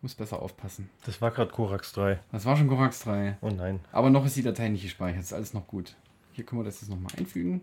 [0.00, 0.88] Muss besser aufpassen.
[1.04, 2.20] Das war gerade Korax 3.
[2.30, 3.38] Das war schon Corax 3.
[3.40, 3.80] Oh nein.
[3.90, 5.22] Aber noch ist die Datei nicht gespeichert.
[5.22, 5.96] Ist alles noch gut.
[6.34, 7.62] Hier können wir das jetzt nochmal einfügen.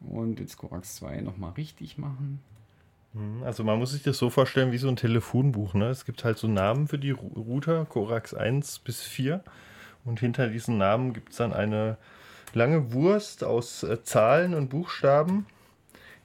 [0.00, 2.42] Und jetzt Corax 2 nochmal richtig machen.
[3.14, 5.74] Hm, Also man muss sich das so vorstellen wie so ein Telefonbuch.
[5.74, 5.86] Ne?
[5.88, 9.42] Es gibt halt so Namen für die Router, Corax 1 bis 4.
[10.04, 11.96] Und hinter diesen Namen gibt es dann eine
[12.54, 15.46] lange Wurst aus äh, Zahlen und Buchstaben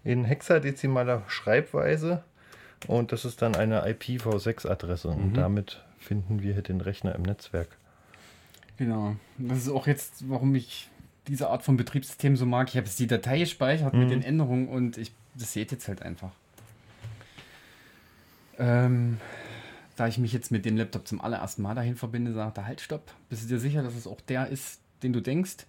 [0.04, 2.23] in hexadezimaler Schreibweise.
[2.88, 5.10] Und das ist dann eine IPv6-Adresse.
[5.10, 7.69] Und damit finden wir hier den Rechner im Netzwerk.
[8.78, 9.15] Genau.
[9.38, 10.89] Das ist auch jetzt, warum ich
[11.28, 12.69] diese Art von Betriebssystem so mag.
[12.69, 16.02] Ich habe jetzt die Datei gespeichert mit den Änderungen und ich, das seht jetzt halt
[16.04, 16.32] einfach.
[18.60, 19.20] Ähm,
[19.96, 22.82] da ich mich jetzt mit dem Laptop zum allerersten Mal dahin verbinde, sagt er, halt,
[22.82, 23.12] stopp.
[23.30, 25.65] Bist du dir sicher, dass es auch der ist, den du denkst?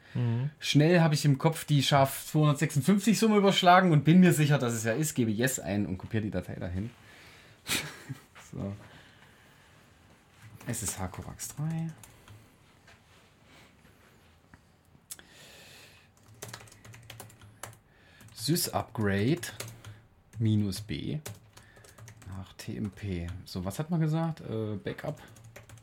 [0.59, 4.75] Schnell habe ich im Kopf die scharf 256 Summe überschlagen und bin mir sicher, dass
[4.75, 6.91] es ja ist, gebe Yes ein und kopiere die Datei dahin.
[8.53, 8.75] so.
[10.67, 11.91] SSH Corax 3.
[18.35, 19.41] Sys-Upgrade
[20.39, 21.19] minus B
[22.37, 23.27] nach TMP.
[23.45, 24.41] So, was hat man gesagt?
[24.41, 25.21] Äh, Backup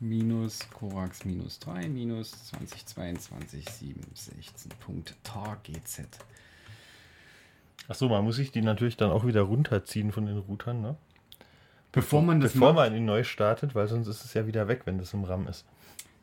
[0.00, 6.06] minus Corax minus 3 minus 2022 716.tar GZ.
[7.88, 10.96] Achso, man muss sich die natürlich dann auch wieder runterziehen von den Routern, ne?
[11.92, 12.90] Bevor man das Bevor macht.
[12.90, 15.46] man ihn neu startet, weil sonst ist es ja wieder weg, wenn das im RAM
[15.48, 15.64] ist.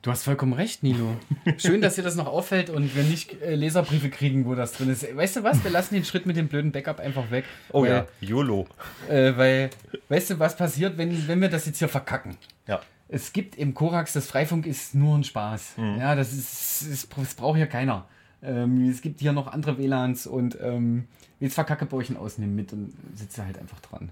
[0.04, 1.16] Du hast vollkommen recht, Nilo.
[1.58, 4.90] Schön, dass dir das noch auffällt und wir nicht äh, Leserbriefe kriegen, wo das drin
[4.90, 5.16] ist.
[5.16, 5.64] Weißt du was?
[5.64, 7.46] Wir lassen den Schritt mit dem blöden Backup einfach weg.
[7.72, 8.68] Oh weil, ja, YOLO.
[9.08, 9.70] Äh, weil,
[10.10, 12.36] weißt du, was passiert, wenn, wenn wir das jetzt hier verkacken?
[12.68, 12.82] Ja.
[13.08, 15.76] Es gibt im Korax, das Freifunk ist nur ein Spaß.
[15.78, 18.06] Ja, das ist, das, das braucht hier keiner.
[18.42, 21.08] Ähm, es gibt hier noch andere WLANs und ähm,
[21.40, 24.10] jetzt verkacke bei euch ein Ausnehmen mit und sitze halt einfach dran.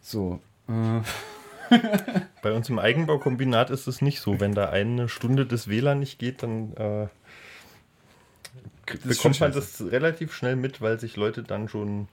[0.00, 0.38] So.
[0.68, 1.00] Äh,
[2.42, 4.40] Bei uns im Eigenbaukombinat ist es nicht so.
[4.40, 7.08] Wenn da eine Stunde das WLAN nicht geht, dann äh,
[9.04, 12.08] bekommt man das relativ schnell mit, weil sich Leute dann schon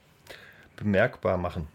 [0.76, 1.66] bemerkbar machen.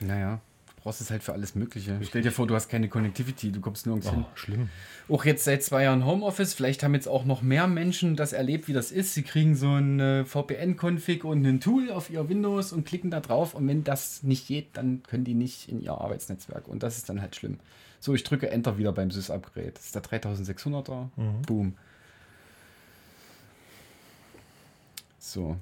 [0.00, 0.40] naja,
[0.84, 1.98] brauchst es halt für alles Mögliche.
[2.02, 4.26] Stell dir vor, du hast keine Connectivity, du kommst nirgends hin.
[4.34, 4.68] schlimm.
[5.08, 8.68] Auch jetzt seit zwei Jahren Homeoffice, vielleicht haben jetzt auch noch mehr Menschen das erlebt,
[8.68, 9.14] wie das ist.
[9.14, 13.20] Sie kriegen so ein äh, VPN-Config und ein Tool auf ihr Windows und klicken da
[13.20, 16.98] drauf und wenn das nicht geht, dann können die nicht in ihr Arbeitsnetzwerk und das
[16.98, 17.58] ist dann halt schlimm.
[17.98, 19.72] So, ich drücke Enter wieder beim Sys-Upgrade.
[19.72, 21.08] Das ist der 3600er.
[21.46, 21.74] Boom.
[25.18, 25.56] So.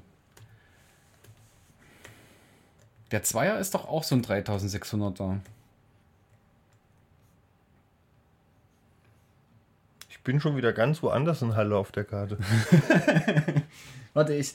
[3.13, 5.39] Der Zweier ist doch auch so ein 3600er.
[10.09, 12.39] Ich bin schon wieder ganz woanders in Halle auf der Karte.
[14.15, 14.55] Warte, ich.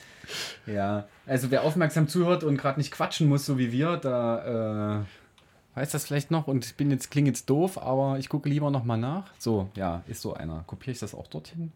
[0.66, 5.78] Ja, also wer aufmerksam zuhört und gerade nicht quatschen muss, so wie wir, da äh,
[5.78, 8.72] weiß das vielleicht noch und ich bin jetzt, klinge jetzt doof, aber ich gucke lieber
[8.72, 9.32] nochmal nach.
[9.38, 10.64] So, ja, ist so einer.
[10.66, 11.72] Kopiere ich das auch dorthin?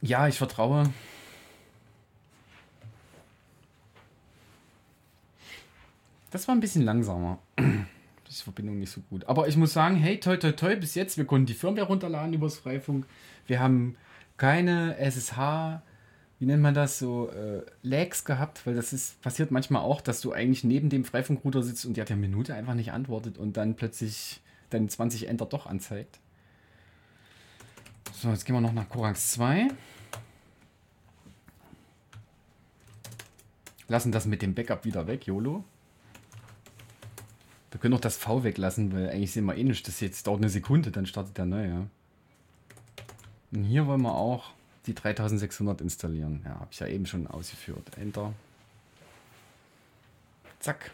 [0.00, 0.90] Ja, ich vertraue.
[6.30, 7.38] Das war ein bisschen langsamer.
[7.58, 9.24] Die Verbindung nicht so gut.
[9.28, 12.34] Aber ich muss sagen, hey, toi, toi, toi, bis jetzt, wir konnten die Firmware runterladen
[12.34, 13.06] übers Freifunk.
[13.46, 13.96] Wir haben
[14.36, 15.80] keine SSH,
[16.40, 20.20] wie nennt man das, so äh, Lags gehabt, weil das ist, passiert manchmal auch, dass
[20.20, 23.56] du eigentlich neben dem Freifunkrouter sitzt und der hat ja Minute einfach nicht antwortet und
[23.56, 26.18] dann plötzlich dein 20 Enter doch anzeigt.
[28.12, 29.68] So, jetzt gehen wir noch nach Korax 2.
[33.88, 35.64] Lassen das mit dem Backup wieder weg, YOLO.
[37.76, 39.86] Wir können auch das V weglassen, weil eigentlich sehen wir eh nicht.
[39.86, 41.86] Das jetzt dauert eine Sekunde, dann startet der neue.
[43.52, 44.52] Und hier wollen wir auch
[44.86, 46.40] die 3600 installieren.
[46.46, 47.82] Ja, habe ich ja eben schon ausgeführt.
[47.98, 48.32] Enter.
[50.58, 50.90] Zack.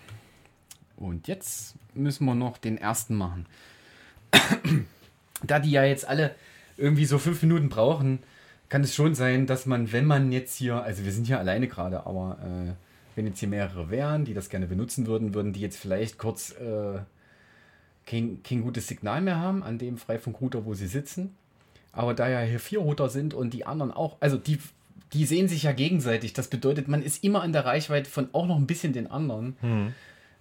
[0.96, 3.46] Und jetzt müssen wir noch den ersten machen.
[5.44, 6.34] da die ja jetzt alle
[6.76, 8.18] irgendwie so fünf Minuten brauchen,
[8.68, 11.68] kann es schon sein, dass man, wenn man jetzt hier, also wir sind hier alleine
[11.68, 12.72] gerade, aber äh,
[13.14, 16.52] wenn jetzt hier mehrere wären, die das gerne benutzen würden, würden die jetzt vielleicht kurz
[16.52, 17.00] äh,
[18.06, 21.34] kein, kein gutes Signal mehr haben an dem Freifunkrouter, wo sie sitzen.
[21.92, 24.58] Aber da ja hier vier Router sind und die anderen auch, also die,
[25.12, 26.32] die sehen sich ja gegenseitig.
[26.32, 29.56] Das bedeutet, man ist immer an der Reichweite von auch noch ein bisschen den anderen.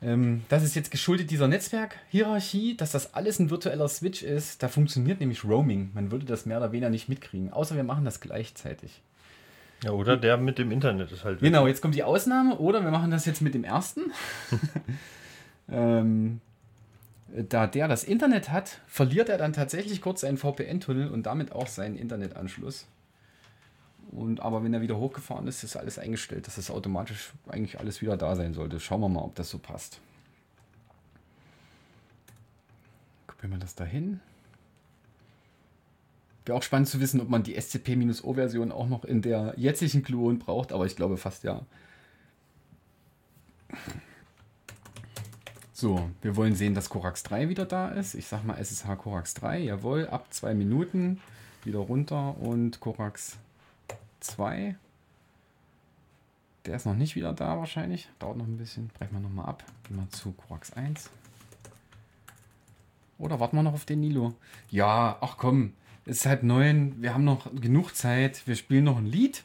[0.01, 4.63] Ähm, das ist jetzt geschuldet dieser Netzwerkhierarchie, dass das alles ein virtueller Switch ist.
[4.63, 5.91] Da funktioniert nämlich Roaming.
[5.93, 9.01] Man würde das mehr oder weniger nicht mitkriegen, außer wir machen das gleichzeitig.
[9.83, 11.39] Ja, oder der mit dem Internet ist halt.
[11.39, 14.11] Genau, jetzt kommt die Ausnahme, oder wir machen das jetzt mit dem ersten.
[15.71, 16.39] ähm,
[17.27, 21.67] da der das Internet hat, verliert er dann tatsächlich kurz seinen VPN-Tunnel und damit auch
[21.67, 22.87] seinen Internetanschluss.
[24.11, 28.01] Und aber wenn er wieder hochgefahren ist, ist alles eingestellt, dass es automatisch eigentlich alles
[28.01, 28.79] wieder da sein sollte.
[28.79, 29.99] Schauen wir mal, ob das so passt.
[33.25, 34.19] Kopieren wir das dahin.
[36.45, 40.39] Wäre auch spannend zu wissen, ob man die SCP-O-Version auch noch in der jetzigen Klon
[40.39, 41.61] braucht, aber ich glaube fast ja.
[45.73, 48.15] So, wir wollen sehen, dass Korax 3 wieder da ist.
[48.15, 51.19] Ich sag mal SSH Korax 3, jawohl, ab zwei Minuten
[51.63, 53.37] wieder runter und Korax
[54.19, 54.75] 2.
[56.65, 58.09] Der ist noch nicht wieder da wahrscheinlich.
[58.19, 58.89] Dauert noch ein bisschen.
[58.89, 59.63] Brechen wir nochmal ab.
[59.87, 61.09] Gehen wir zu Korax 1.
[63.17, 64.33] Oder warten wir noch auf den Nilo?
[64.69, 65.73] Ja, ach komm,
[66.05, 66.95] ist halb neun.
[66.99, 68.41] Wir haben noch genug Zeit.
[68.45, 69.43] Wir spielen noch ein Lied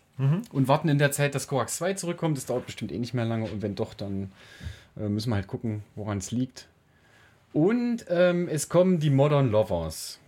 [0.53, 2.37] und warten in der Zeit, dass Korax 2 zurückkommt.
[2.37, 3.51] Das dauert bestimmt eh nicht mehr lange.
[3.51, 4.33] Und wenn doch, dann
[4.99, 6.69] äh, müssen wir halt gucken, woran es liegt.
[7.53, 10.19] Und ähm, es kommen die Modern Lovers.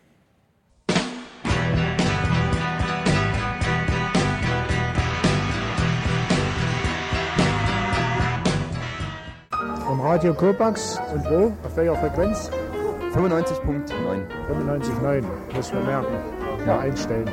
[9.86, 11.52] Vom Radio Kopax und wo?
[11.64, 12.50] Auf welcher Frequenz?
[13.12, 14.28] 95.9.
[14.48, 15.24] 95,9.
[15.54, 16.14] Muss man merken.
[16.66, 17.30] Ja, einstellen.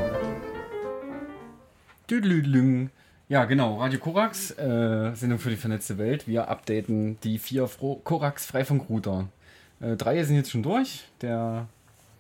[2.10, 2.90] Düdelüdelüng.
[3.28, 3.78] Ja, genau.
[3.82, 6.28] Radio Korax, äh, Sendung für die vernetzte Welt.
[6.28, 9.28] Wir updaten die vier Fro Korax Freifunkrouter.
[9.82, 11.04] Äh, drei sind jetzt schon durch.
[11.22, 11.68] Der,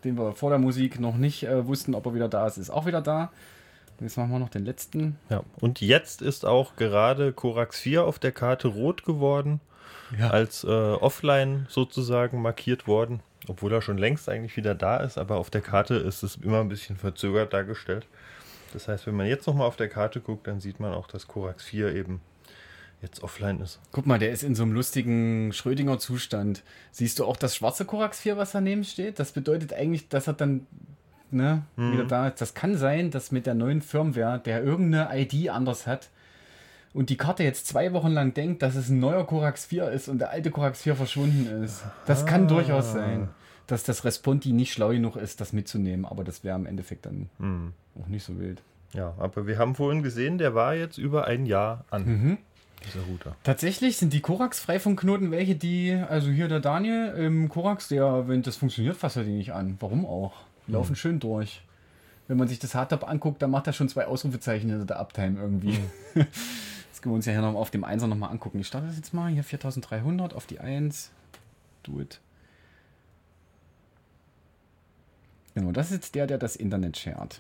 [0.04, 2.70] den wir vor der Musik noch nicht äh, wussten, ob er wieder da ist, ist
[2.72, 3.32] auch wieder da.
[4.02, 5.18] Jetzt machen wir noch den letzten.
[5.30, 9.62] Ja, und jetzt ist auch gerade Korax 4 auf der Karte rot geworden,
[10.20, 10.32] Ja.
[10.32, 15.38] als äh, offline sozusagen markiert worden, obwohl er schon längst eigentlich wieder da ist, aber
[15.38, 18.08] auf der Karte ist es immer ein bisschen verzögert dargestellt.
[18.74, 21.28] Das heißt, wenn man jetzt nochmal auf der Karte guckt, dann sieht man auch, dass
[21.28, 22.22] Korax 4 eben
[23.02, 23.80] jetzt offline ist.
[23.92, 26.64] Guck mal, der ist in so einem lustigen Schrödinger-Zustand.
[26.92, 29.20] Siehst du auch das schwarze Korax 4, was daneben steht?
[29.20, 30.68] Das bedeutet eigentlich, dass er dann
[31.32, 32.42] ne, wieder da ist.
[32.42, 36.10] Das kann sein, dass mit der neuen Firmware der irgendeine ID anders hat
[36.96, 40.08] und die Karte jetzt zwei Wochen lang denkt, dass es ein neuer Korax 4 ist
[40.08, 41.84] und der alte Korax 4 verschwunden ist.
[42.06, 43.28] Das kann durchaus sein,
[43.68, 47.30] dass das Responti nicht schlau genug ist, das mitzunehmen, aber das wäre im Endeffekt dann
[48.02, 48.62] auch nicht so wild.
[48.94, 52.38] Ja, aber wir haben vorhin gesehen, der war jetzt über ein Jahr an,
[52.86, 53.36] dieser Router.
[53.44, 58.56] Tatsächlich sind die Korax-Freifunkknoten welche, die, also hier der Daniel im Korax, der, wenn das
[58.56, 59.76] funktioniert, fasst er die nicht an.
[59.82, 60.34] Warum auch?
[60.68, 61.62] Die laufen schön durch.
[62.28, 65.40] Wenn man sich das Hardtop anguckt, dann macht er schon zwei Ausrufezeichen hinter der Uptime
[65.40, 65.78] irgendwie.
[66.16, 66.26] das
[67.06, 68.58] können wir uns ja hier noch auf dem 1er nochmal angucken.
[68.58, 69.32] Ich starte das jetzt mal.
[69.32, 71.12] Hier 4300 auf die 1.
[71.84, 72.20] Do it.
[75.54, 77.40] Genau, das ist jetzt der, der das Internet shared.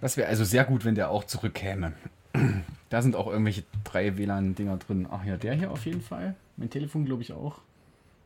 [0.00, 1.92] Das wäre also sehr gut, wenn der auch zurückkäme.
[2.88, 5.06] Da sind auch irgendwelche drei WLAN-Dinger drin.
[5.10, 6.34] Ach ja, der hier auf jeden Fall.
[6.56, 7.60] Mein Telefon glaube ich auch.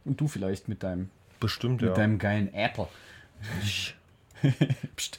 [0.05, 1.11] Und du vielleicht mit deinem,
[1.41, 1.97] Bestimmt, mit ja.
[1.97, 2.87] deinem geilen Apple.
[3.65, 5.19] Psst.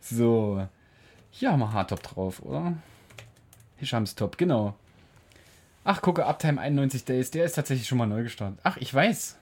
[0.00, 0.68] So.
[1.32, 2.76] Hier haben wir Hardtop drauf, oder?
[3.76, 4.74] Hishams Top, genau.
[5.84, 7.30] Ach, gucke, Uptime 91 Days.
[7.30, 8.58] Der ist tatsächlich schon mal neu gestartet.
[8.64, 9.36] Ach, ich weiß.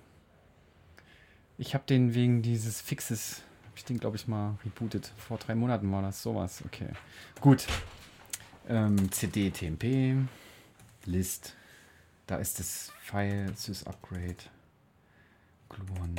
[1.57, 5.13] Ich habe den wegen dieses Fixes, habe ich den glaube ich mal rebootet.
[5.17, 6.63] Vor drei Monaten war das sowas.
[6.67, 6.89] Okay.
[7.41, 7.67] Gut.
[8.69, 10.27] Ähm, CD, TMP,
[11.07, 11.55] List.
[12.27, 14.37] Da ist das File, Sys Upgrade,
[15.69, 16.15] Gluon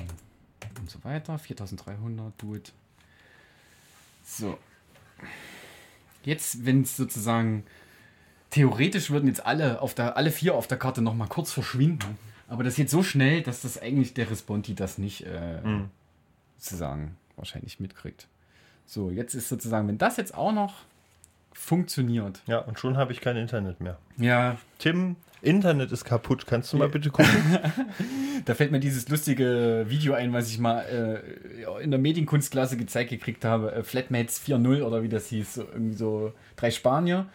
[0.79, 1.37] und so weiter.
[1.37, 2.71] 4300, do it.
[4.23, 4.57] So.
[6.23, 7.63] Jetzt, wenn es sozusagen
[8.55, 12.17] theoretisch würden jetzt alle auf der alle vier auf der Karte noch mal kurz verschwinden,
[12.47, 15.59] aber das geht so schnell, dass das eigentlich der Responti das nicht äh,
[16.57, 18.27] sozusagen wahrscheinlich mitkriegt.
[18.85, 20.73] So, jetzt ist sozusagen, wenn das jetzt auch noch
[21.51, 22.43] funktioniert.
[22.47, 23.97] Ja, und schon habe ich kein Internet mehr.
[24.17, 26.47] Ja, Tim, Internet ist kaputt.
[26.47, 27.29] Kannst du mal bitte gucken?
[28.43, 33.09] Da fällt mir dieses lustige Video ein, was ich mal äh, in der Medienkunstklasse gezeigt
[33.09, 33.71] gekriegt habe.
[33.71, 35.55] Äh, Flatmates 4.0 oder wie das hieß.
[35.55, 37.25] So, irgendwie so drei Spanier.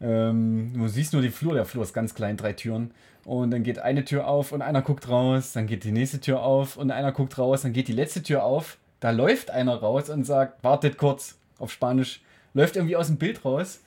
[0.00, 1.54] Ähm, du siehst nur den Flur.
[1.54, 2.92] Der Flur ist ganz klein, drei Türen.
[3.24, 5.52] Und dann geht eine Tür auf und einer guckt raus.
[5.52, 7.62] Dann geht die nächste Tür auf und einer guckt raus.
[7.62, 8.78] Dann geht die letzte Tür auf.
[9.00, 12.20] Da läuft einer raus und sagt, wartet kurz auf Spanisch.
[12.52, 13.80] Läuft irgendwie aus dem Bild raus.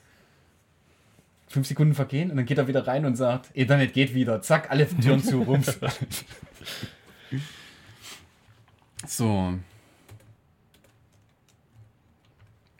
[1.48, 4.42] Fünf Sekunden vergehen und dann geht er wieder rein und sagt, Internet geht wieder.
[4.42, 5.78] Zack, alle Türen zu, rums.
[9.06, 9.54] So.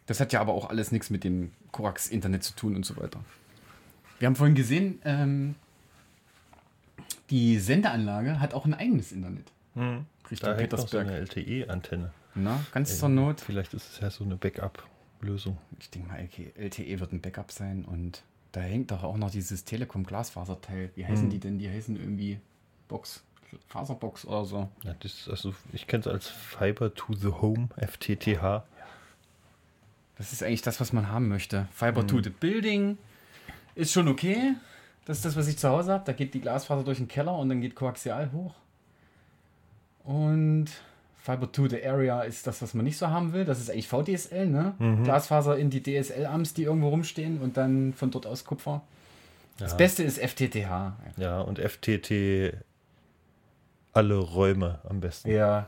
[0.06, 3.20] Das hat ja aber auch alles nichts mit dem Korax-Internet zu tun und so weiter.
[4.18, 5.54] Wir haben vorhin gesehen, ähm,
[7.30, 9.52] die Sendeanlage hat auch ein eigenes Internet.
[10.30, 11.06] Richtung Da hängt noch so Petersberg.
[11.06, 12.10] eine LTE-Antenne.
[12.34, 13.40] Na, ganz zur Not.
[13.40, 15.58] Vielleicht ist es ja so eine Backup-Lösung.
[15.78, 16.18] Ich denke mal,
[16.56, 20.90] LTE wird ein Backup sein und da hängt doch auch noch dieses Telekom-Glasfaserteil.
[20.96, 21.58] Wie heißen die denn?
[21.58, 22.40] Die heißen irgendwie
[22.88, 23.22] Box,
[23.68, 24.68] Faserbox oder so.
[24.82, 28.64] Ja, das ist also, ich kenne es als Fiber to the Home, FTTH.
[30.18, 31.68] Das ist eigentlich das, was man haben möchte.
[31.72, 32.98] Fiber to the Building
[33.74, 34.54] ist schon okay.
[35.06, 36.04] Das ist das, was ich zu Hause habe.
[36.04, 38.54] Da geht die Glasfaser durch den Keller und dann geht Koaxial hoch.
[40.04, 40.66] Und
[41.22, 43.44] Fiber to the Area ist das, was man nicht so haben will.
[43.44, 44.74] Das ist eigentlich VDSL, ne?
[45.04, 48.82] Glasfaser in die DSL-Amps, die irgendwo rumstehen und dann von dort aus Kupfer.
[49.58, 50.94] Das Beste ist FTTH.
[51.16, 52.54] Ja, und FTT
[53.92, 55.30] alle Räume am besten.
[55.30, 55.66] Ja.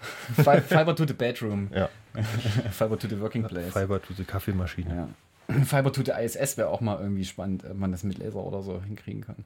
[0.00, 1.68] Fi- Fiber to the Bedroom.
[1.74, 1.88] Ja,
[2.72, 3.72] Fiber to the Working Place.
[3.72, 4.88] Fiber to the Kaffeemaschine.
[5.48, 5.54] Ja.
[5.64, 8.62] Fiber to the ISS wäre auch mal irgendwie spannend, ob man das mit Laser oder
[8.62, 9.44] so hinkriegen kann.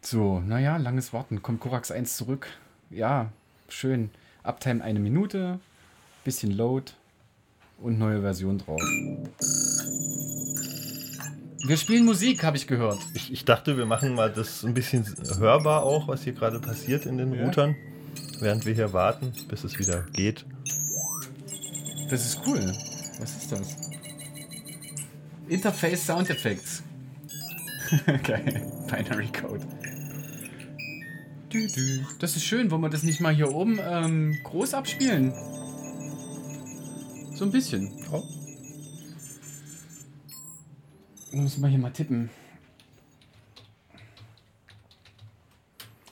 [0.00, 1.40] So, naja, langes Warten.
[1.42, 2.46] Kommt Korax 1 zurück.
[2.90, 3.30] Ja,
[3.68, 4.10] schön.
[4.42, 5.58] Uptime eine Minute,
[6.24, 6.92] bisschen Load
[7.78, 8.80] und neue Version drauf.
[11.66, 12.98] Wir spielen Musik, habe ich gehört.
[13.14, 15.06] Ich, ich dachte, wir machen mal das ein bisschen
[15.38, 17.44] hörbar auch, was hier gerade passiert in den Ja.
[17.46, 17.74] Routern,
[18.40, 20.44] während wir hier warten, bis es wieder geht.
[22.10, 22.60] Das ist cool.
[23.18, 23.76] Was ist das?
[25.48, 26.82] Interface Sound Effects.
[28.22, 28.72] Geil.
[28.88, 29.66] Binary Code.
[32.18, 35.32] Das ist schön, wollen wir das nicht mal hier oben ähm, groß abspielen?
[37.36, 37.92] So ein bisschen.
[38.10, 38.22] Oh.
[41.32, 42.30] Muss man hier mal tippen.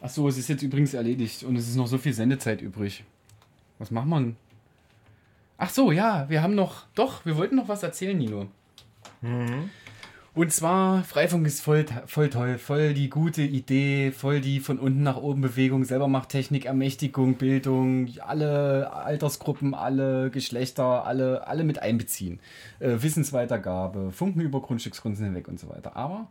[0.03, 3.05] Achso, es ist jetzt übrigens erledigt und es ist noch so viel Sendezeit übrig.
[3.79, 4.35] Was macht man?
[5.59, 8.49] Ach so, ja, wir haben noch, doch, wir wollten noch was erzählen, Nino.
[10.35, 15.05] Und zwar, Freifunk ist voll, voll toll, voll die gute Idee, voll die von unten
[15.05, 22.41] nach oben Bewegung, Selbermachttechnik, Ermächtigung, Bildung, alle Altersgruppen, alle Geschlechter, alle, alle mit einbeziehen.
[22.81, 25.95] Äh, Wissensweitergabe, Funken über Grundstücksgrenzen hinweg und so weiter.
[25.95, 26.27] Aber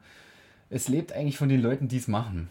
[0.69, 2.49] es lebt eigentlich von den Leuten, die es machen.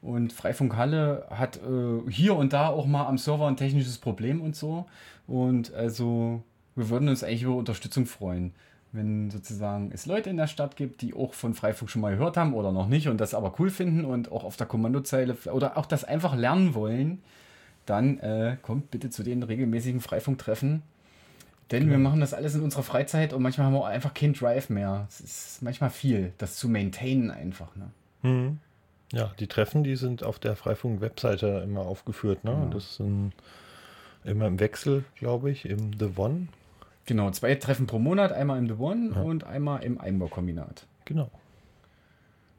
[0.00, 4.40] Und Freifunk Halle hat äh, hier und da auch mal am Server ein technisches Problem
[4.40, 4.86] und so.
[5.26, 6.42] Und also
[6.76, 8.52] wir würden uns eigentlich über Unterstützung freuen,
[8.92, 12.36] wenn sozusagen es Leute in der Stadt gibt, die auch von Freifunk schon mal gehört
[12.36, 15.76] haben oder noch nicht und das aber cool finden und auch auf der Kommandozeile oder
[15.76, 17.20] auch das einfach lernen wollen,
[17.84, 20.82] dann äh, kommt bitte zu den regelmäßigen Freifunktreffen.
[21.70, 24.32] Denn wir machen das alles in unserer Freizeit und manchmal haben wir auch einfach keinen
[24.32, 25.06] Drive mehr.
[25.10, 27.76] Es ist manchmal viel, das zu maintainen einfach.
[27.76, 27.90] Ne?
[29.12, 32.44] Ja, die Treffen, die sind auf der Freifunk-Webseite immer aufgeführt.
[32.44, 32.52] Ne?
[32.52, 33.32] Und Das sind
[34.24, 36.48] immer im Wechsel, glaube ich, im The One.
[37.06, 40.86] Genau, zwei Treffen pro Monat, einmal im The One und einmal im Einbaukombinat.
[41.06, 41.30] Genau.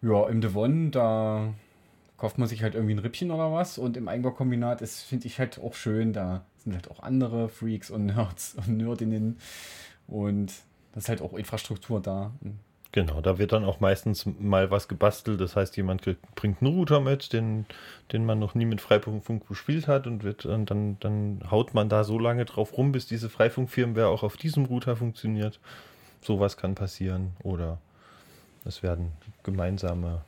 [0.01, 1.53] Ja, im The One, da
[2.17, 5.39] kauft man sich halt irgendwie ein Rippchen oder was und im Einbaukombinat ist, finde ich
[5.39, 9.37] halt auch schön, da sind halt auch andere Freaks und Nerds und Nerdinnen
[10.07, 10.51] und
[10.93, 12.31] das ist halt auch Infrastruktur da.
[12.91, 15.39] Genau, da wird dann auch meistens mal was gebastelt.
[15.39, 17.67] Das heißt, jemand bringt einen Router mit, den,
[18.11, 21.87] den man noch nie mit Freifunk gespielt hat und, wird, und dann, dann haut man
[21.87, 25.59] da so lange drauf rum, bis diese Freifunk-Firmware auch auf diesem Router funktioniert.
[26.21, 27.33] Sowas kann passieren.
[27.43, 27.77] Oder
[28.65, 29.11] es werden
[29.43, 30.21] gemeinsame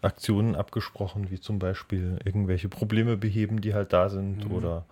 [0.00, 4.86] Aktionen abgesprochen, wie zum Beispiel irgendwelche Probleme beheben, die halt da sind, oder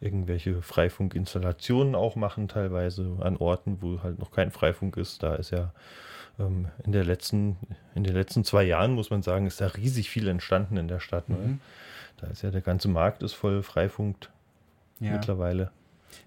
[0.00, 5.22] irgendwelche Freifunk-Installationen auch machen, teilweise an Orten, wo halt noch kein Freifunk ist.
[5.22, 5.72] Da ist ja
[6.46, 7.56] in, der letzten,
[7.94, 11.00] in den letzten zwei Jahren, muss man sagen, ist da riesig viel entstanden in der
[11.00, 11.28] Stadt.
[11.28, 11.58] Ne?
[12.18, 14.30] Da ist ja der ganze Markt ist voll Freifunkt
[15.00, 15.12] Ja.
[15.12, 15.70] mittlerweile.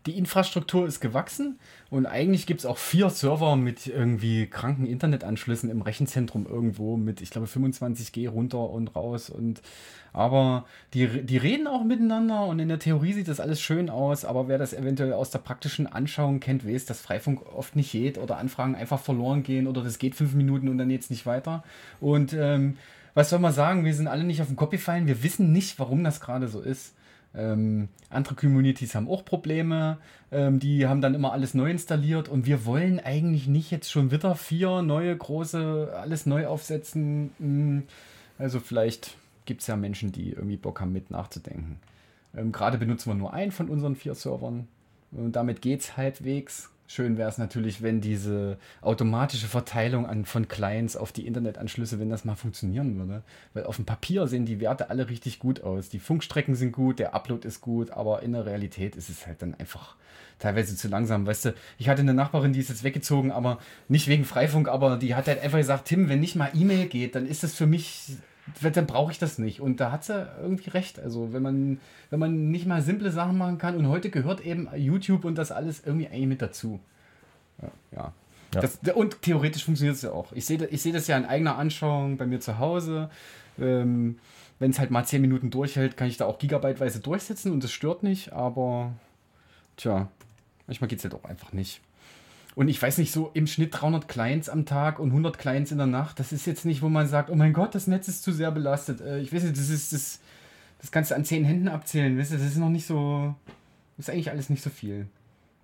[0.05, 1.59] Die Infrastruktur ist gewachsen
[1.89, 7.21] und eigentlich gibt es auch vier Server mit irgendwie kranken Internetanschlüssen im Rechenzentrum irgendwo mit,
[7.21, 9.29] ich glaube, 25G runter und raus.
[9.29, 9.61] Und
[10.11, 14.25] aber die, die reden auch miteinander und in der Theorie sieht das alles schön aus,
[14.25, 18.17] aber wer das eventuell aus der praktischen Anschauung kennt, weiß, dass Freifunk oft nicht geht
[18.17, 21.63] oder Anfragen einfach verloren gehen oder das geht fünf Minuten und dann geht's nicht weiter.
[21.99, 22.77] Und ähm,
[23.13, 25.79] was soll man sagen, wir sind alle nicht auf den Kopf gefallen, wir wissen nicht,
[25.79, 26.93] warum das gerade so ist.
[27.35, 29.97] Ähm, andere Communities haben auch Probleme.
[30.31, 34.11] Ähm, die haben dann immer alles neu installiert und wir wollen eigentlich nicht jetzt schon
[34.11, 37.31] wieder vier neue große, alles neu aufsetzen.
[37.39, 37.83] Hm,
[38.37, 39.15] Also vielleicht
[39.45, 41.77] gibt es ja Menschen, die irgendwie Bock haben, mit nachzudenken.
[42.35, 44.67] Ähm, Gerade benutzen wir nur einen von unseren vier Servern
[45.11, 46.69] und damit geht es halbwegs.
[46.95, 52.11] Schön wäre es natürlich, wenn diese automatische Verteilung an, von Clients auf die Internetanschlüsse, wenn
[52.11, 53.23] das mal funktionieren würde.
[53.55, 55.89] Weil auf dem Papier sehen die Werte alle richtig gut aus.
[55.89, 59.41] Die Funkstrecken sind gut, der Upload ist gut, aber in der Realität ist es halt
[59.41, 59.95] dann einfach
[60.37, 61.25] teilweise zu langsam.
[61.25, 64.97] Weißt du, ich hatte eine Nachbarin, die ist jetzt weggezogen, aber nicht wegen Freifunk, aber
[64.97, 67.65] die hat halt einfach gesagt, Tim, wenn nicht mal E-Mail geht, dann ist das für
[67.65, 68.17] mich,
[68.61, 69.61] dann brauche ich das nicht.
[69.61, 70.99] Und da hat sie irgendwie recht.
[70.99, 71.79] Also wenn man,
[72.09, 75.51] wenn man nicht mal simple Sachen machen kann und heute gehört eben YouTube und das
[75.51, 76.79] alles irgendwie eigentlich mit dazu.
[77.61, 77.71] Ja.
[77.95, 78.13] ja.
[78.53, 78.61] Ja.
[78.61, 80.31] Das, und theoretisch funktioniert es ja auch.
[80.33, 83.09] Ich sehe ich seh das ja in eigener Anschauung bei mir zu Hause.
[83.59, 84.19] Ähm,
[84.59, 87.71] wenn es halt mal 10 Minuten durchhält, kann ich da auch gigabyteweise durchsetzen und das
[87.71, 88.93] stört nicht, aber
[89.77, 90.07] tja,
[90.67, 91.81] manchmal geht es halt auch einfach nicht.
[92.55, 95.77] Und ich weiß nicht, so im Schnitt 300 Clients am Tag und 100 Clients in
[95.79, 98.23] der Nacht, das ist jetzt nicht, wo man sagt, oh mein Gott, das Netz ist
[98.23, 99.01] zu sehr belastet.
[99.01, 100.19] Äh, ich weiß nicht, das ist, das,
[100.79, 103.35] das kannst du an 10 Händen abzählen, weißt du, das ist noch nicht so,
[103.97, 105.07] das ist eigentlich alles nicht so viel.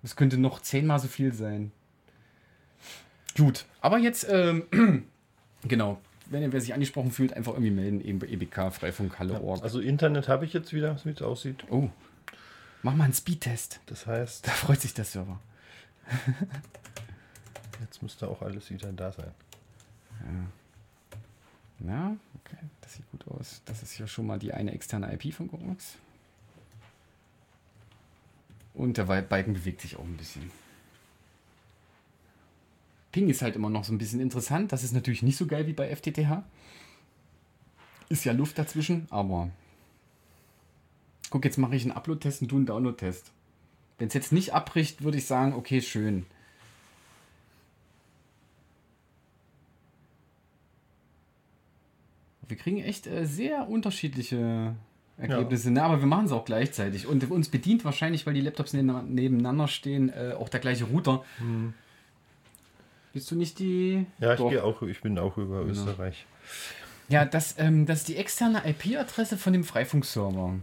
[0.02, 1.70] Das könnte noch zehnmal so viel sein.
[3.36, 4.64] Gut, aber jetzt, ähm,
[5.62, 9.62] genau, wenn wer sich angesprochen fühlt, einfach irgendwie melden, eben bei EBK, Freifunk, Halle, Org.
[9.62, 11.64] Also Internet habe ich jetzt wieder, wie es aussieht.
[11.70, 11.90] Oh,
[12.82, 13.80] mach mal einen Speedtest.
[13.86, 15.40] Das heißt, Da freut sich der Server.
[17.80, 19.32] jetzt müsste auch alles wieder da sein.
[21.86, 23.62] Ja, okay, das sieht gut aus.
[23.64, 25.96] Das ist ja schon mal die eine externe IP von Gorax.
[28.74, 30.50] Und der Balken bewegt sich auch ein bisschen.
[33.12, 34.72] Ping ist halt immer noch so ein bisschen interessant.
[34.72, 36.44] Das ist natürlich nicht so geil wie bei FTTH.
[38.08, 39.50] Ist ja Luft dazwischen, aber.
[41.30, 43.32] Guck, jetzt mache ich einen Upload-Test und du einen Download-Test.
[43.98, 46.26] Wenn es jetzt nicht abbricht, würde ich sagen, okay, schön.
[52.50, 54.74] Wir kriegen echt äh, sehr unterschiedliche
[55.16, 55.82] Ergebnisse, ne?
[55.82, 57.06] aber wir machen es auch gleichzeitig.
[57.06, 61.24] Und uns bedient wahrscheinlich, weil die Laptops neben- nebeneinander stehen, äh, auch der gleiche Router.
[63.12, 64.06] Bist du nicht die.
[64.18, 66.26] Ja, ich gehe auch, ich bin auch über Österreich.
[67.08, 70.54] Ja, das, ähm, das ist die externe IP-Adresse von dem Freifunkserver.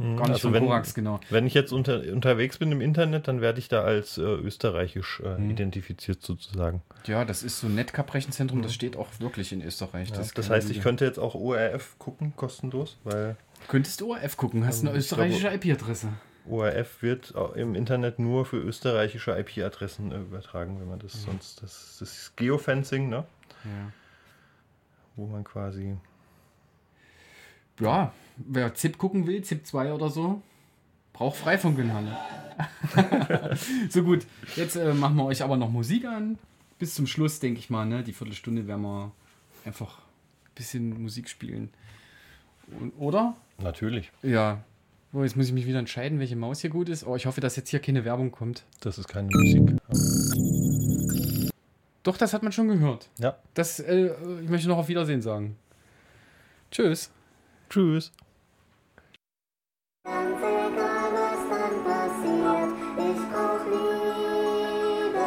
[0.00, 1.20] Gar nicht Also von wenn- Korax, genau.
[1.28, 5.20] Wenn ich jetzt unter, unterwegs bin im Internet, dann werde ich da als äh, österreichisch
[5.24, 5.50] äh, Mhm.
[5.50, 6.82] identifiziert sozusagen.
[7.06, 10.08] Ja, das ist so ein Netcap-Rechenzentrum, das steht auch wirklich in Österreich.
[10.08, 13.36] Ja, Das, das heißt, ich könnte jetzt auch ORF gucken, kostenlos, weil
[13.68, 16.08] Könntest du ORF gucken, hast eine Ähm, ich österreichische IP-Adresse.
[16.48, 21.98] ORF wird im Internet nur für österreichische IP-Adressen äh, übertragen, wenn man das sonst, das,
[22.00, 23.24] das ist Geofencing, ne?
[23.64, 23.92] Ja.
[25.16, 25.96] Wo man quasi.
[27.80, 30.42] Ja, wer ZIP gucken will, ZIP 2 oder so,
[31.12, 32.16] braucht Freifunk in Halle.
[33.90, 34.26] so gut,
[34.56, 36.38] jetzt äh, machen wir euch aber noch Musik an.
[36.78, 38.02] Bis zum Schluss, denke ich mal, ne?
[38.02, 39.12] Die Viertelstunde werden wir
[39.64, 41.70] einfach ein bisschen Musik spielen.
[42.80, 43.36] Und, oder?
[43.58, 44.10] Natürlich.
[44.22, 44.64] Ja.
[45.12, 47.04] Oh, jetzt muss ich mich wieder entscheiden, welche Maus hier gut ist.
[47.04, 48.64] Oh, ich hoffe, dass jetzt hier keine Werbung kommt.
[48.80, 49.76] Das ist keine Musik.
[52.02, 53.08] Doch, das hat man schon gehört.
[53.18, 53.36] Ja.
[53.54, 55.56] Das, äh, ich möchte noch auf Wiedersehen sagen.
[56.70, 57.10] Tschüss.
[57.70, 58.12] Tschüss.
[60.02, 65.20] Ganz egal, was dann passiert, ich brauch Liebe.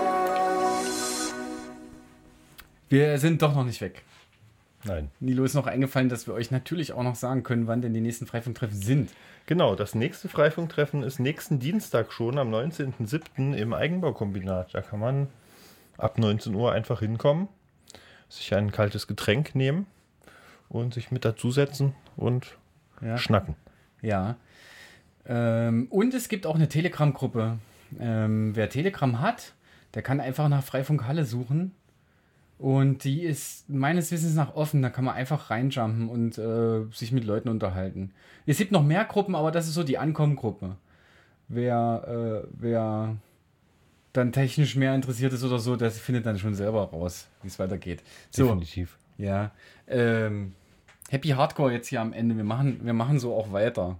[2.90, 4.04] Wir sind doch noch nicht weg.
[4.84, 5.10] Nein.
[5.22, 8.02] Nilo ist noch eingefallen, dass wir euch natürlich auch noch sagen können, wann denn die
[8.02, 9.14] nächsten Freifunktreffen sind.
[9.46, 13.54] Genau, das nächste Freifunktreffen ist nächsten Dienstag schon, am 19.07.
[13.56, 14.74] im Eigenbaukombinat.
[14.74, 15.28] Da kann man
[15.98, 17.48] ab 19 Uhr einfach hinkommen,
[18.28, 19.88] sich ein kaltes Getränk nehmen
[20.74, 22.58] und sich mit dazusetzen und
[23.02, 23.18] Ja.
[23.18, 23.56] schnacken.
[24.02, 24.36] Ja.
[25.26, 27.58] Ähm, und es gibt auch eine Telegram-Gruppe.
[28.00, 29.54] Ähm, wer Telegram hat,
[29.94, 31.72] der kann einfach nach Freifunk Halle suchen.
[32.58, 34.82] Und die ist meines Wissens nach offen.
[34.82, 38.12] Da kann man einfach reinjumpen und äh, sich mit Leuten unterhalten.
[38.46, 40.76] Es gibt noch mehr Gruppen, aber das ist so die Ankommengruppe.
[41.50, 43.16] Wer, äh, wer
[44.14, 47.60] dann technisch mehr interessiert ist oder so, der findet dann schon selber raus, wie es
[47.60, 48.02] weitergeht.
[48.30, 48.98] So, Definitiv.
[49.18, 49.52] ja.
[49.88, 50.54] Ähm,
[51.14, 52.36] Happy Hardcore jetzt hier am Ende.
[52.36, 54.00] Wir machen, wir machen so auch weiter.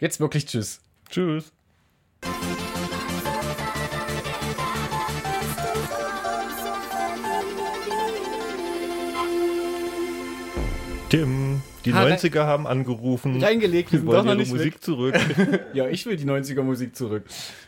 [0.00, 0.80] Jetzt wirklich Tschüss.
[1.10, 1.52] Tschüss.
[11.08, 13.42] Tim, die Ha, 90er haben angerufen.
[13.42, 15.16] Reingelegt, wir sind wollen doch noch ihre nicht Musik zurück.
[15.74, 17.24] Ja, ich will die 90er Musik zurück.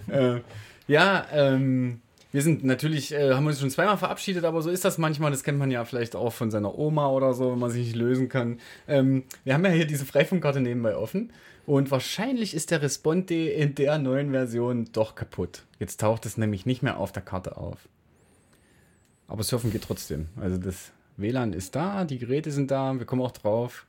[0.06, 0.42] äh,
[0.86, 2.02] ja, ähm,
[2.32, 5.30] wir sind natürlich, äh, haben uns schon zweimal verabschiedet, aber so ist das manchmal.
[5.30, 7.96] Das kennt man ja vielleicht auch von seiner Oma oder so, wenn man sich nicht
[7.96, 8.60] lösen kann.
[8.88, 11.32] Ähm, wir haben ja hier diese Freifunkkarte nebenbei offen.
[11.66, 15.64] Und wahrscheinlich ist der Responde in der neuen Version doch kaputt.
[15.80, 17.88] Jetzt taucht es nämlich nicht mehr auf der Karte auf.
[19.26, 20.28] Aber Surfen geht trotzdem.
[20.40, 23.86] Also das WLAN ist da, die Geräte sind da, wir kommen auch drauf.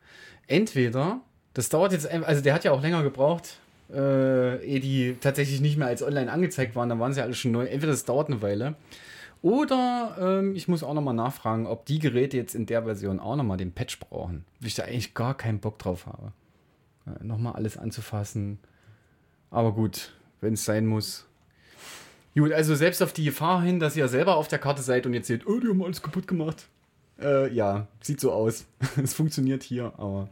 [0.48, 1.22] Entweder,
[1.54, 3.60] das dauert jetzt, also der hat ja auch länger gebraucht,
[3.92, 7.52] äh, ehe die tatsächlich nicht mehr als online angezeigt waren, dann waren sie alle schon
[7.52, 7.66] neu.
[7.66, 8.76] Entweder das dauert eine Weile.
[9.42, 13.36] Oder ähm, ich muss auch nochmal nachfragen, ob die Geräte jetzt in der Version auch
[13.36, 14.46] nochmal den Patch brauchen.
[14.60, 16.34] Weil ich da eigentlich gar keinen Bock drauf habe.
[17.06, 18.60] Äh, nochmal alles anzufassen.
[19.52, 21.26] Aber gut, wenn es sein muss.
[22.36, 25.14] Gut, also selbst auf die Gefahr hin, dass ihr selber auf der Karte seid und
[25.14, 26.68] jetzt seht, oh, die haben alles kaputt gemacht.
[27.20, 28.66] Äh, ja, sieht so aus.
[29.04, 30.30] es funktioniert hier, aber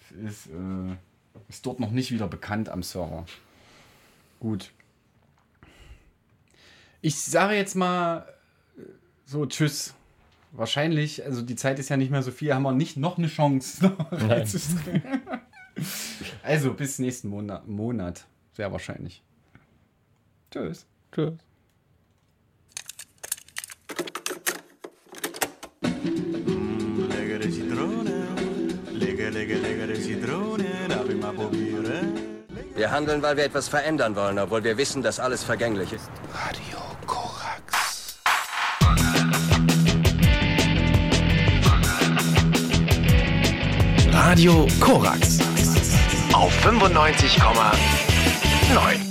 [0.00, 0.96] es ist, äh,
[1.48, 3.26] ist dort noch nicht wieder bekannt am Server.
[4.40, 4.70] Gut.
[7.00, 8.26] Ich sage jetzt mal
[8.76, 8.82] äh,
[9.24, 9.94] so Tschüss.
[10.52, 13.26] Wahrscheinlich, also die Zeit ist ja nicht mehr so viel, haben wir nicht noch eine
[13.26, 13.94] Chance.
[16.42, 18.24] also bis nächsten Monat, Monat.
[18.52, 19.22] Sehr wahrscheinlich.
[20.50, 20.86] Tschüss.
[21.12, 21.34] Tschüss.
[27.08, 28.07] Leggere
[29.28, 32.12] Zitrone, legge, legge, leggere Zitrone, darf ich mal probieren?
[32.74, 36.08] Wir handeln, weil wir etwas verändern wollen, obwohl wir wissen, dass alles vergänglich ist.
[36.32, 38.16] Radio Korax.
[44.12, 45.38] Radio Korax.
[46.32, 49.07] Auf 95,9.